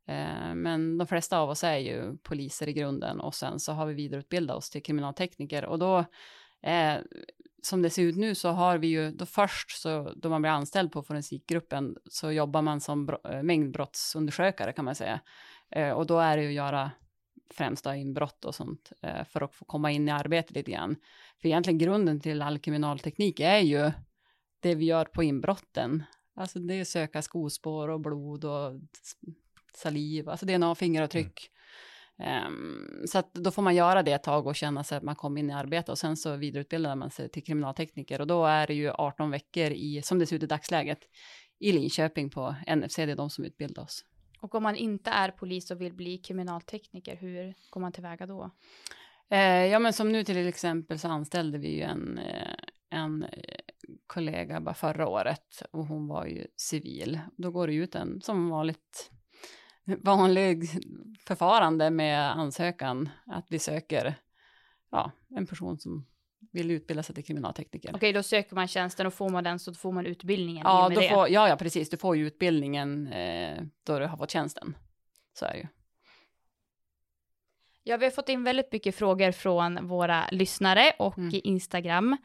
Eh, 0.07 0.55
men 0.55 0.97
de 0.97 1.07
flesta 1.07 1.39
av 1.39 1.49
oss 1.49 1.63
är 1.63 1.77
ju 1.77 2.17
poliser 2.17 2.69
i 2.69 2.73
grunden 2.73 3.19
och 3.19 3.35
sen 3.35 3.59
så 3.59 3.71
har 3.71 3.85
vi 3.85 3.93
vidareutbildat 3.93 4.57
oss 4.57 4.69
till 4.69 4.83
kriminaltekniker 4.83 5.65
och 5.65 5.79
då 5.79 5.97
eh, 6.61 6.97
som 7.61 7.81
det 7.81 7.89
ser 7.89 8.03
ut 8.03 8.17
nu 8.17 8.35
så 8.35 8.49
har 8.49 8.77
vi 8.77 8.87
ju 8.87 9.11
då 9.11 9.25
först 9.25 9.81
så 9.81 10.13
då 10.15 10.29
man 10.29 10.41
blir 10.41 10.51
anställd 10.51 10.91
på 10.91 11.03
forensikgruppen 11.03 11.97
så 12.09 12.31
jobbar 12.31 12.61
man 12.61 12.81
som 12.81 13.09
eh, 13.09 13.43
mängdbrottsundersökare 13.43 14.73
kan 14.73 14.85
man 14.85 14.95
säga 14.95 15.19
eh, 15.71 15.91
och 15.91 16.05
då 16.05 16.19
är 16.19 16.37
det 16.37 16.43
ju 16.43 16.49
att 16.49 16.53
göra 16.53 16.91
främst 17.53 17.83
då 17.83 17.93
inbrott 17.93 18.45
och 18.45 18.55
sånt 18.55 18.91
eh, 19.01 19.23
för 19.23 19.41
att 19.41 19.55
få 19.55 19.65
komma 19.65 19.91
in 19.91 20.07
i 20.07 20.11
arbetet 20.11 20.51
lite 20.51 20.71
grann. 20.71 20.95
För 21.41 21.47
egentligen 21.47 21.77
grunden 21.77 22.19
till 22.19 22.41
all 22.41 22.59
kriminalteknik 22.59 23.39
är 23.39 23.59
ju 23.59 23.91
det 24.59 24.75
vi 24.75 24.85
gör 24.85 25.05
på 25.05 25.23
inbrotten. 25.23 26.03
Alltså 26.35 26.59
det 26.59 26.73
är 26.73 26.83
söka 26.83 27.21
skospår 27.21 27.87
och 27.87 27.99
blod 27.99 28.45
och 28.45 28.73
saliv, 29.77 30.29
alltså 30.29 30.45
DNA, 30.45 30.75
fingeravtryck. 30.75 31.49
Ehm, 32.19 33.03
så 33.07 33.17
att 33.17 33.33
då 33.33 33.51
får 33.51 33.61
man 33.61 33.75
göra 33.75 34.03
det 34.03 34.11
ett 34.11 34.23
tag 34.23 34.47
och 34.47 34.55
känna 34.55 34.83
sig 34.83 34.97
att 34.97 35.03
man 35.03 35.15
kommer 35.15 35.39
in 35.39 35.49
i 35.49 35.53
arbete 35.53 35.91
och 35.91 35.97
sen 35.97 36.17
så 36.17 36.35
vidareutbildar 36.35 36.95
man 36.95 37.11
sig 37.11 37.29
till 37.29 37.43
kriminaltekniker 37.43 38.21
och 38.21 38.27
då 38.27 38.45
är 38.45 38.67
det 38.67 38.73
ju 38.73 38.91
18 38.91 39.31
veckor 39.31 39.71
i, 39.71 40.01
som 40.01 40.19
det 40.19 40.25
ser 40.25 40.35
ut 40.35 40.43
i 40.43 40.47
dagsläget, 40.47 40.99
i 41.59 41.71
Linköping 41.71 42.29
på 42.29 42.55
NFC, 42.67 42.95
det 42.95 43.01
är 43.01 43.15
de 43.15 43.29
som 43.29 43.45
utbildar 43.45 43.83
oss. 43.83 44.05
Och 44.41 44.55
om 44.55 44.63
man 44.63 44.75
inte 44.75 45.09
är 45.09 45.31
polis 45.31 45.71
och 45.71 45.81
vill 45.81 45.93
bli 45.93 46.17
kriminaltekniker, 46.17 47.15
hur 47.15 47.53
går 47.69 47.81
man 47.81 47.91
tillväga 47.91 48.25
då? 48.25 48.51
Eh, 49.29 49.65
ja, 49.65 49.79
men 49.79 49.93
som 49.93 50.11
nu 50.11 50.23
till 50.23 50.47
exempel 50.47 50.99
så 50.99 51.07
anställde 51.07 51.57
vi 51.57 51.75
ju 51.75 51.81
en, 51.81 52.17
eh, 52.17 52.55
en 52.89 53.23
eh, 53.23 53.59
kollega 54.07 54.61
bara 54.61 54.75
förra 54.75 55.07
året 55.07 55.63
och 55.71 55.85
hon 55.85 56.07
var 56.07 56.25
ju 56.25 56.47
civil. 56.55 57.19
Då 57.37 57.51
går 57.51 57.67
det 57.67 57.73
ut 57.73 57.95
en 57.95 58.21
som 58.21 58.49
vanligt 58.49 59.11
vanlig 59.87 60.69
förfarande 61.19 61.89
med 61.89 62.31
ansökan 62.31 63.09
att 63.25 63.45
vi 63.49 63.59
söker 63.59 64.15
ja, 64.91 65.11
en 65.35 65.47
person 65.47 65.79
som 65.79 66.05
vill 66.51 66.71
utbilda 66.71 67.03
sig 67.03 67.15
till 67.15 67.25
kriminaltekniker. 67.25 67.91
Okej, 67.95 68.13
då 68.13 68.23
söker 68.23 68.55
man 68.55 68.67
tjänsten 68.67 69.07
och 69.07 69.13
får 69.13 69.29
man 69.29 69.43
den 69.43 69.59
så 69.59 69.73
får 69.73 69.91
man 69.91 70.05
utbildningen 70.05 70.63
Ja, 70.65 70.89
då 70.89 71.01
får, 71.01 71.29
ja, 71.29 71.49
ja, 71.49 71.55
precis. 71.55 71.89
Du 71.89 71.97
får 71.97 72.15
ju 72.17 72.27
utbildningen 72.27 73.07
eh, 73.07 73.63
då 73.83 73.99
du 73.99 74.05
har 74.05 74.17
fått 74.17 74.31
tjänsten. 74.31 74.77
Så 75.33 75.45
är 75.45 75.51
det 75.51 75.57
ju. 75.57 75.67
Ja, 77.83 77.97
vi 77.97 78.05
har 78.05 78.11
fått 78.11 78.29
in 78.29 78.43
väldigt 78.43 78.71
mycket 78.71 78.95
frågor 78.95 79.31
från 79.31 79.87
våra 79.87 80.27
lyssnare 80.31 80.91
och 80.99 81.17
Mm. 81.17 81.41
Instagram 81.43 82.17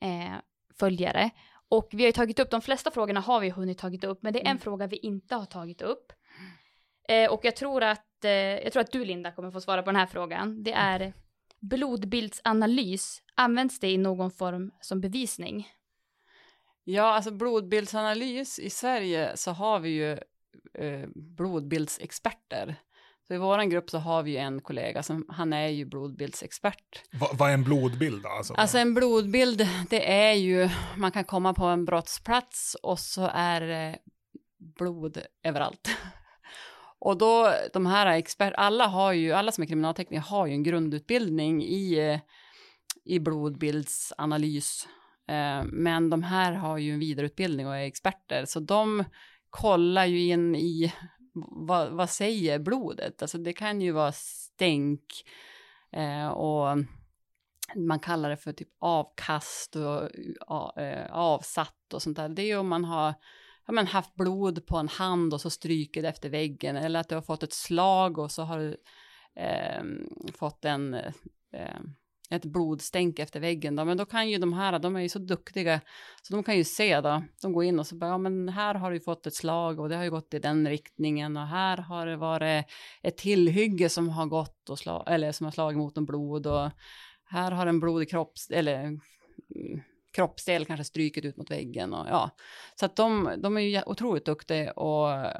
eh, 0.00 0.32
följare. 0.74 1.30
Och 1.68 1.88
vi 1.92 2.02
har 2.02 2.06
ju 2.08 2.12
tagit 2.12 2.38
upp, 2.38 2.50
de 2.50 2.60
flesta 2.62 2.90
frågorna 2.90 3.20
har 3.20 3.40
vi 3.40 3.50
hunnit 3.50 3.78
tagit 3.78 4.04
upp, 4.04 4.22
men 4.22 4.32
det 4.32 4.38
är 4.38 4.44
en 4.44 4.46
Mm. 4.50 4.58
fråga 4.58 4.86
vi 4.86 4.96
inte 4.96 5.34
har 5.34 5.44
tagit 5.46 5.82
upp. 5.82 6.12
Eh, 7.08 7.30
och 7.30 7.40
jag 7.44 7.56
tror 7.56 7.82
att, 7.82 8.24
eh, 8.24 8.30
jag 8.30 8.72
tror 8.72 8.80
att 8.80 8.92
du 8.92 9.04
Linda 9.04 9.32
kommer 9.32 9.50
få 9.50 9.60
svara 9.60 9.82
på 9.82 9.90
den 9.90 10.00
här 10.00 10.06
frågan. 10.06 10.62
Det 10.62 10.72
är 10.72 11.12
blodbildsanalys, 11.60 13.22
används 13.34 13.80
det 13.80 13.90
i 13.90 13.98
någon 13.98 14.30
form 14.30 14.70
som 14.80 15.00
bevisning? 15.00 15.68
Ja, 16.84 17.02
alltså 17.02 17.30
blodbildsanalys 17.30 18.58
i 18.58 18.70
Sverige 18.70 19.36
så 19.36 19.50
har 19.50 19.80
vi 19.80 19.88
ju 19.88 20.12
eh, 20.74 21.08
blodbildsexperter. 21.14 22.76
Så 23.26 23.34
i 23.34 23.38
vår 23.38 23.70
grupp 23.70 23.90
så 23.90 23.98
har 23.98 24.22
vi 24.22 24.30
ju 24.30 24.36
en 24.36 24.60
kollega 24.60 25.02
som, 25.02 25.26
han 25.28 25.52
är 25.52 25.68
ju 25.68 25.84
blodbildsexpert. 25.84 27.02
Va, 27.12 27.30
vad 27.32 27.50
är 27.50 27.54
en 27.54 27.64
blodbild 27.64 28.22
då? 28.22 28.28
Alltså, 28.28 28.54
Alltså 28.54 28.78
en 28.78 28.94
blodbild, 28.94 29.68
det 29.90 30.12
är 30.12 30.32
ju, 30.32 30.68
man 30.96 31.12
kan 31.12 31.24
komma 31.24 31.54
på 31.54 31.64
en 31.64 31.84
brottsplats 31.84 32.76
och 32.82 32.98
så 32.98 33.30
är 33.34 33.60
det 33.60 33.98
blod 34.58 35.18
överallt. 35.42 35.88
Och 37.00 37.18
då, 37.18 37.54
de 37.72 37.86
här 37.86 38.06
expert, 38.06 38.54
alla 38.56 38.86
har 38.86 39.12
ju, 39.12 39.32
alla 39.32 39.52
som 39.52 39.62
är 39.62 39.68
kriminaltekniker 39.68 40.22
har 40.22 40.46
ju 40.46 40.52
en 40.52 40.62
grundutbildning 40.62 41.62
i, 41.62 41.98
eh, 41.98 42.20
i 43.04 43.18
blodbildsanalys. 43.18 44.88
Eh, 45.28 45.64
men 45.64 46.10
de 46.10 46.22
här 46.22 46.52
har 46.52 46.78
ju 46.78 46.92
en 46.92 46.98
vidareutbildning 46.98 47.66
och 47.66 47.76
är 47.76 47.82
experter, 47.82 48.44
så 48.44 48.60
de 48.60 49.04
kollar 49.50 50.04
ju 50.04 50.20
in 50.20 50.56
i 50.56 50.92
vad, 51.68 51.92
vad 51.92 52.10
säger 52.10 52.58
blodet? 52.58 53.22
Alltså 53.22 53.38
det 53.38 53.52
kan 53.52 53.80
ju 53.80 53.92
vara 53.92 54.12
stänk 54.12 55.04
eh, 55.92 56.28
och 56.28 56.78
man 57.76 58.00
kallar 58.00 58.30
det 58.30 58.36
för 58.36 58.52
typ 58.52 58.68
avkast 58.80 59.76
och 59.76 60.10
avsatt 61.10 61.94
och 61.94 62.02
sånt 62.02 62.16
där. 62.16 62.28
Det 62.28 62.42
är 62.42 62.46
ju 62.46 62.56
om 62.56 62.68
man 62.68 62.84
har 62.84 63.14
ja, 63.68 63.72
men 63.72 63.86
haft 63.86 64.14
blod 64.14 64.66
på 64.66 64.76
en 64.76 64.88
hand 64.88 65.34
och 65.34 65.40
så 65.40 65.50
stryker 65.50 66.02
det 66.02 66.08
efter 66.08 66.28
väggen 66.28 66.76
eller 66.76 67.00
att 67.00 67.08
du 67.08 67.14
har 67.14 67.22
fått 67.22 67.42
ett 67.42 67.52
slag 67.52 68.18
och 68.18 68.30
så 68.30 68.42
har 68.42 68.58
du 68.58 68.76
eh, 69.42 69.82
fått 70.34 70.64
en 70.64 70.94
eh, 70.94 71.80
ett 72.30 72.44
blodstänk 72.44 73.18
efter 73.18 73.40
väggen 73.40 73.76
då, 73.76 73.84
men 73.84 73.96
då 73.96 74.06
kan 74.06 74.30
ju 74.30 74.38
de 74.38 74.52
här, 74.52 74.78
de 74.78 74.96
är 74.96 75.00
ju 75.00 75.08
så 75.08 75.18
duktiga, 75.18 75.80
så 76.22 76.34
de 76.34 76.42
kan 76.42 76.56
ju 76.56 76.64
se 76.64 77.00
då, 77.00 77.22
de 77.42 77.52
går 77.52 77.64
in 77.64 77.78
och 77.78 77.86
så 77.86 77.96
bara, 77.96 78.10
ja 78.10 78.18
men 78.18 78.48
här 78.48 78.74
har 78.74 78.90
du 78.90 79.00
fått 79.00 79.26
ett 79.26 79.34
slag 79.34 79.80
och 79.80 79.88
det 79.88 79.96
har 79.96 80.04
ju 80.04 80.10
gått 80.10 80.34
i 80.34 80.38
den 80.38 80.68
riktningen 80.68 81.36
och 81.36 81.46
här 81.46 81.76
har 81.76 82.06
det 82.06 82.16
varit 82.16 82.66
ett 83.02 83.16
tillhygge 83.16 83.88
som 83.88 84.08
har 84.08 84.26
gått 84.26 84.70
och 84.70 84.78
slag, 84.78 85.04
eller 85.06 85.32
som 85.32 85.44
har 85.44 85.52
slagit 85.52 85.78
mot 85.78 85.96
en 85.96 86.06
blod 86.06 86.46
och 86.46 86.70
här 87.24 87.52
har 87.52 87.66
en 87.66 87.80
blodig 87.80 88.10
kropps, 88.10 88.50
eller 88.50 88.82
mm, 88.84 89.00
kroppsdel 90.12 90.66
kanske 90.66 90.84
stryket 90.84 91.24
ut 91.24 91.36
mot 91.36 91.50
väggen 91.50 91.94
och 91.94 92.06
ja. 92.08 92.30
Så 92.74 92.86
att 92.86 92.96
de, 92.96 93.34
de 93.38 93.56
är 93.56 93.60
ju 93.60 93.82
otroligt 93.86 94.24
duktiga 94.24 94.72
och 94.72 95.12
eh, 95.12 95.32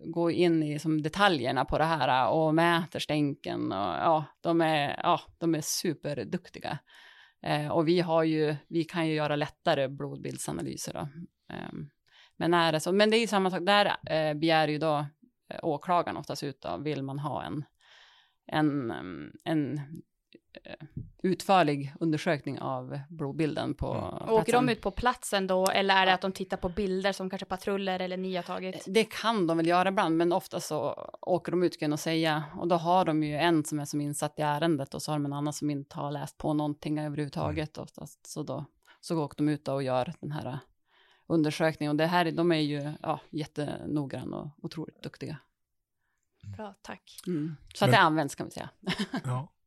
går 0.00 0.32
in 0.32 0.62
i 0.62 0.78
som 0.78 1.02
detaljerna 1.02 1.64
på 1.64 1.78
det 1.78 1.84
här 1.84 2.22
eh, 2.22 2.28
och 2.28 2.54
mäter 2.54 2.98
stänken 2.98 3.72
och 3.72 3.78
ja, 3.78 4.24
de 4.40 4.60
är, 4.60 5.00
ja, 5.02 5.20
de 5.38 5.54
är 5.54 5.60
superduktiga. 5.60 6.78
Eh, 7.42 7.68
och 7.68 7.88
vi 7.88 8.00
har 8.00 8.24
ju, 8.24 8.56
vi 8.68 8.84
kan 8.84 9.08
ju 9.08 9.14
göra 9.14 9.36
lättare 9.36 9.88
blodbildsanalyser 9.88 10.92
då. 10.92 11.08
Eh, 11.54 11.72
men 12.36 12.54
är 12.54 12.72
det 12.72 12.80
så, 12.80 12.92
men 12.92 13.10
det 13.10 13.16
är 13.16 13.20
ju 13.20 13.26
samma 13.26 13.50
sak, 13.50 13.60
där 13.66 13.86
eh, 13.86 14.34
begär 14.34 14.68
ju 14.68 14.78
då 14.78 15.06
eh, 15.50 15.58
åklagaren 15.62 16.16
oftast 16.16 16.42
ut 16.42 16.60
då, 16.60 16.76
vill 16.76 17.02
man 17.02 17.18
ha 17.18 17.44
en, 17.44 17.64
en, 18.46 18.90
ehm, 18.90 19.32
en 19.44 19.80
utförlig 21.22 21.94
undersökning 22.00 22.60
av 22.60 23.00
blodbilden 23.08 23.74
på 23.74 23.94
mm. 23.94 24.10
platsen. 24.10 24.28
Åker 24.28 24.52
de 24.52 24.68
ut 24.68 24.80
på 24.80 24.90
platsen 24.90 25.46
då, 25.46 25.66
eller 25.66 25.96
är 25.96 26.06
det 26.06 26.14
att 26.14 26.20
de 26.20 26.32
tittar 26.32 26.56
på 26.56 26.68
bilder 26.68 27.12
som 27.12 27.30
kanske 27.30 27.46
patruller 27.46 28.00
eller 28.00 28.16
ni 28.16 28.36
har 28.36 28.42
tagit? 28.42 28.84
Det 28.86 29.04
kan 29.04 29.46
de 29.46 29.56
väl 29.56 29.66
göra 29.66 29.88
ibland, 29.88 30.16
men 30.16 30.32
ofta 30.32 30.60
så 30.60 31.08
åker 31.20 31.52
de 31.52 31.62
ut, 31.62 31.78
kan 31.78 31.90
jag 31.90 31.98
säga, 31.98 32.44
och 32.56 32.68
då 32.68 32.76
har 32.76 33.04
de 33.04 33.22
ju 33.22 33.36
en 33.36 33.64
som 33.64 33.80
är 33.80 33.84
som 33.84 34.00
insatt 34.00 34.38
i 34.38 34.42
ärendet 34.42 34.94
och 34.94 35.02
så 35.02 35.12
har 35.12 35.18
de 35.18 35.26
en 35.26 35.32
annan 35.32 35.52
som 35.52 35.70
inte 35.70 35.96
har 35.96 36.10
läst 36.10 36.38
på 36.38 36.54
någonting 36.54 36.98
överhuvudtaget 36.98 37.76
mm. 37.76 37.84
oftast, 37.84 38.26
så 38.26 38.42
då 38.42 38.64
så 39.00 39.18
åker 39.18 39.36
de 39.36 39.48
ut 39.48 39.68
och 39.68 39.82
gör 39.82 40.12
den 40.20 40.32
här 40.32 40.58
undersökningen 41.26 41.90
och 41.90 41.96
det 41.96 42.06
här, 42.06 42.32
de 42.32 42.52
är 42.52 42.56
ju 42.56 42.92
ja, 43.02 43.20
jättenoggranna 43.30 44.36
och 44.36 44.50
otroligt 44.62 45.02
duktiga. 45.02 45.36
Bra, 46.56 46.74
tack. 46.82 47.20
Mm. 47.26 47.56
Så 47.74 47.84
att 47.84 47.90
det 47.90 47.98
används 47.98 48.34
kan 48.34 48.46
vi 48.46 48.52
säga. 48.52 48.70
Ja. 49.24 49.48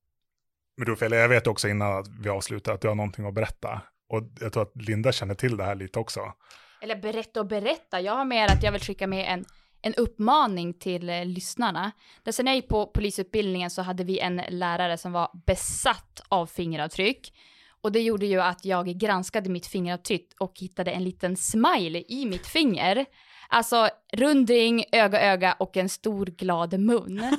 Men 0.78 0.86
du 0.86 0.92
Rufel, 0.92 1.12
jag 1.12 1.30
vet 1.30 1.48
också 1.48 1.68
innan 1.68 1.98
att 1.98 2.08
vi 2.20 2.30
avslutar 2.30 2.74
att 2.74 2.82
du 2.82 2.88
har 2.88 2.96
någonting 2.96 3.26
att 3.26 3.34
berätta. 3.34 3.82
Och 4.10 4.24
jag 4.40 4.54
tror 4.54 4.64
att 4.64 4.82
Linda 4.82 5.12
känner 5.12 5.36
till 5.36 5.58
det 5.58 5.64
här 5.64 5.76
lite 5.76 6.00
också. 6.00 6.34
Eller 6.82 6.96
berätta 6.96 7.40
och 7.40 7.48
berätta. 7.48 8.02
Jag 8.02 8.14
har 8.14 8.26
mer 8.26 8.46
att 8.46 8.64
jag 8.64 8.72
vill 8.72 8.82
skicka 8.82 9.08
med 9.08 9.34
en, 9.34 9.46
en 9.82 9.94
uppmaning 9.94 10.74
till 10.74 11.10
eh, 11.10 11.26
lyssnarna. 11.26 11.92
Där 12.24 12.44
när 12.44 12.52
jag 12.52 12.56
gick 12.56 12.70
på 12.70 12.88
polisutbildningen 12.88 13.70
så 13.70 13.82
hade 13.82 14.04
vi 14.04 14.20
en 14.20 14.42
lärare 14.50 14.98
som 14.98 15.12
var 15.12 15.30
besatt 15.46 16.22
av 16.30 16.46
fingeravtryck. 16.46 17.34
Och 17.82 17.92
det 17.92 18.02
gjorde 18.02 18.26
ju 18.26 18.42
att 18.42 18.66
jag 18.66 18.88
granskade 18.88 19.50
mitt 19.50 19.68
fingeravtryck 19.68 20.30
och 20.40 20.54
hittade 20.60 20.92
en 20.92 21.04
liten 21.04 21.38
smile 21.38 22.04
i 22.08 22.26
mitt 22.26 22.48
finger. 22.48 23.06
Alltså 23.50 23.90
rundring, 24.14 24.86
öga, 24.92 25.22
öga 25.22 25.56
och 25.60 25.78
en 25.78 25.90
stor 25.90 26.26
glad 26.26 26.80
mun. 26.80 27.24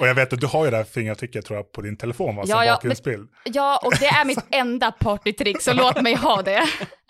och 0.00 0.08
jag 0.08 0.14
vet 0.14 0.32
att 0.32 0.40
du 0.40 0.46
har 0.46 0.64
ju 0.64 0.70
det 0.70 0.76
här 0.76 0.84
fingeravtrycket 0.84 1.46
tror 1.46 1.58
jag 1.58 1.72
på 1.72 1.82
din 1.82 1.96
telefon 1.96 2.36
va, 2.36 2.42
som 2.42 2.50
ja, 2.50 2.64
ja, 2.64 2.74
bakgrundsbild. 2.74 3.28
ja, 3.44 3.80
och 3.84 3.92
det 4.00 4.06
är 4.06 4.24
mitt 4.24 4.44
enda 4.50 4.92
partytrick, 4.92 5.62
så 5.62 5.72
låt 5.72 6.02
mig 6.02 6.14
ha 6.14 6.42
det. 6.42 6.62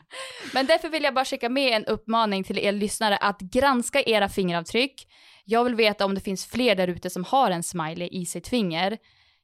Men 0.55 0.67
därför 0.67 0.89
vill 0.89 1.05
jag 1.05 1.15
bara 1.15 1.25
skicka 1.25 1.49
med 1.49 1.73
en 1.73 1.85
uppmaning 1.85 2.45
till 2.45 2.59
er 2.59 2.73
lyssnare 2.73 3.17
att 3.17 3.41
granska 3.41 4.03
era 4.03 4.29
fingeravtryck. 4.29 5.07
Jag 5.45 5.65
vill 5.65 5.75
veta 5.75 6.05
om 6.05 6.15
det 6.15 6.21
finns 6.21 6.47
fler 6.47 6.75
där 6.75 6.89
ute 6.89 7.11
som 7.11 7.25
har 7.25 7.51
en 7.51 7.63
smiley 7.63 8.09
i 8.13 8.27
sitt 8.27 8.49
finger. 8.49 8.99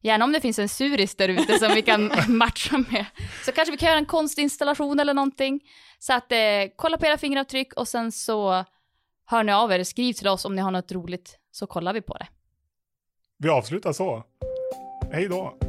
Gärna 0.07 0.25
om 0.25 0.33
det 0.33 0.41
finns 0.41 0.59
en 0.59 0.69
suris 0.69 1.15
där 1.15 1.29
ute 1.29 1.59
som 1.59 1.75
vi 1.75 1.83
kan 1.83 2.13
matcha 2.29 2.79
med. 2.91 3.07
Så 3.45 3.53
kanske 3.53 3.73
vi 3.73 3.79
kan 3.79 3.89
göra 3.89 3.99
en 3.99 4.07
konstinstallation 4.07 5.01
eller 5.01 5.15
någonting. 5.15 5.61
Så 5.99 6.13
att 6.13 6.33
eh, 6.33 6.39
kolla 6.77 6.99
på 6.99 7.07
era 7.07 7.19
fingeravtryck 7.19 7.73
och 7.73 7.89
sen 7.89 8.13
så 8.13 8.65
hör 9.27 9.45
ni 9.45 9.53
av 9.53 9.73
er, 9.73 9.85
skriv 9.85 10.13
till 10.13 10.29
oss 10.29 10.45
om 10.45 10.57
ni 10.57 10.63
har 10.63 10.71
något 10.71 10.93
roligt 10.93 11.39
så 11.51 11.67
kollar 11.67 11.93
vi 11.93 12.01
på 12.01 12.17
det. 12.17 12.27
Vi 13.39 13.49
avslutar 13.49 13.93
så. 13.93 14.25
Hej 15.13 15.29
då. 15.29 15.66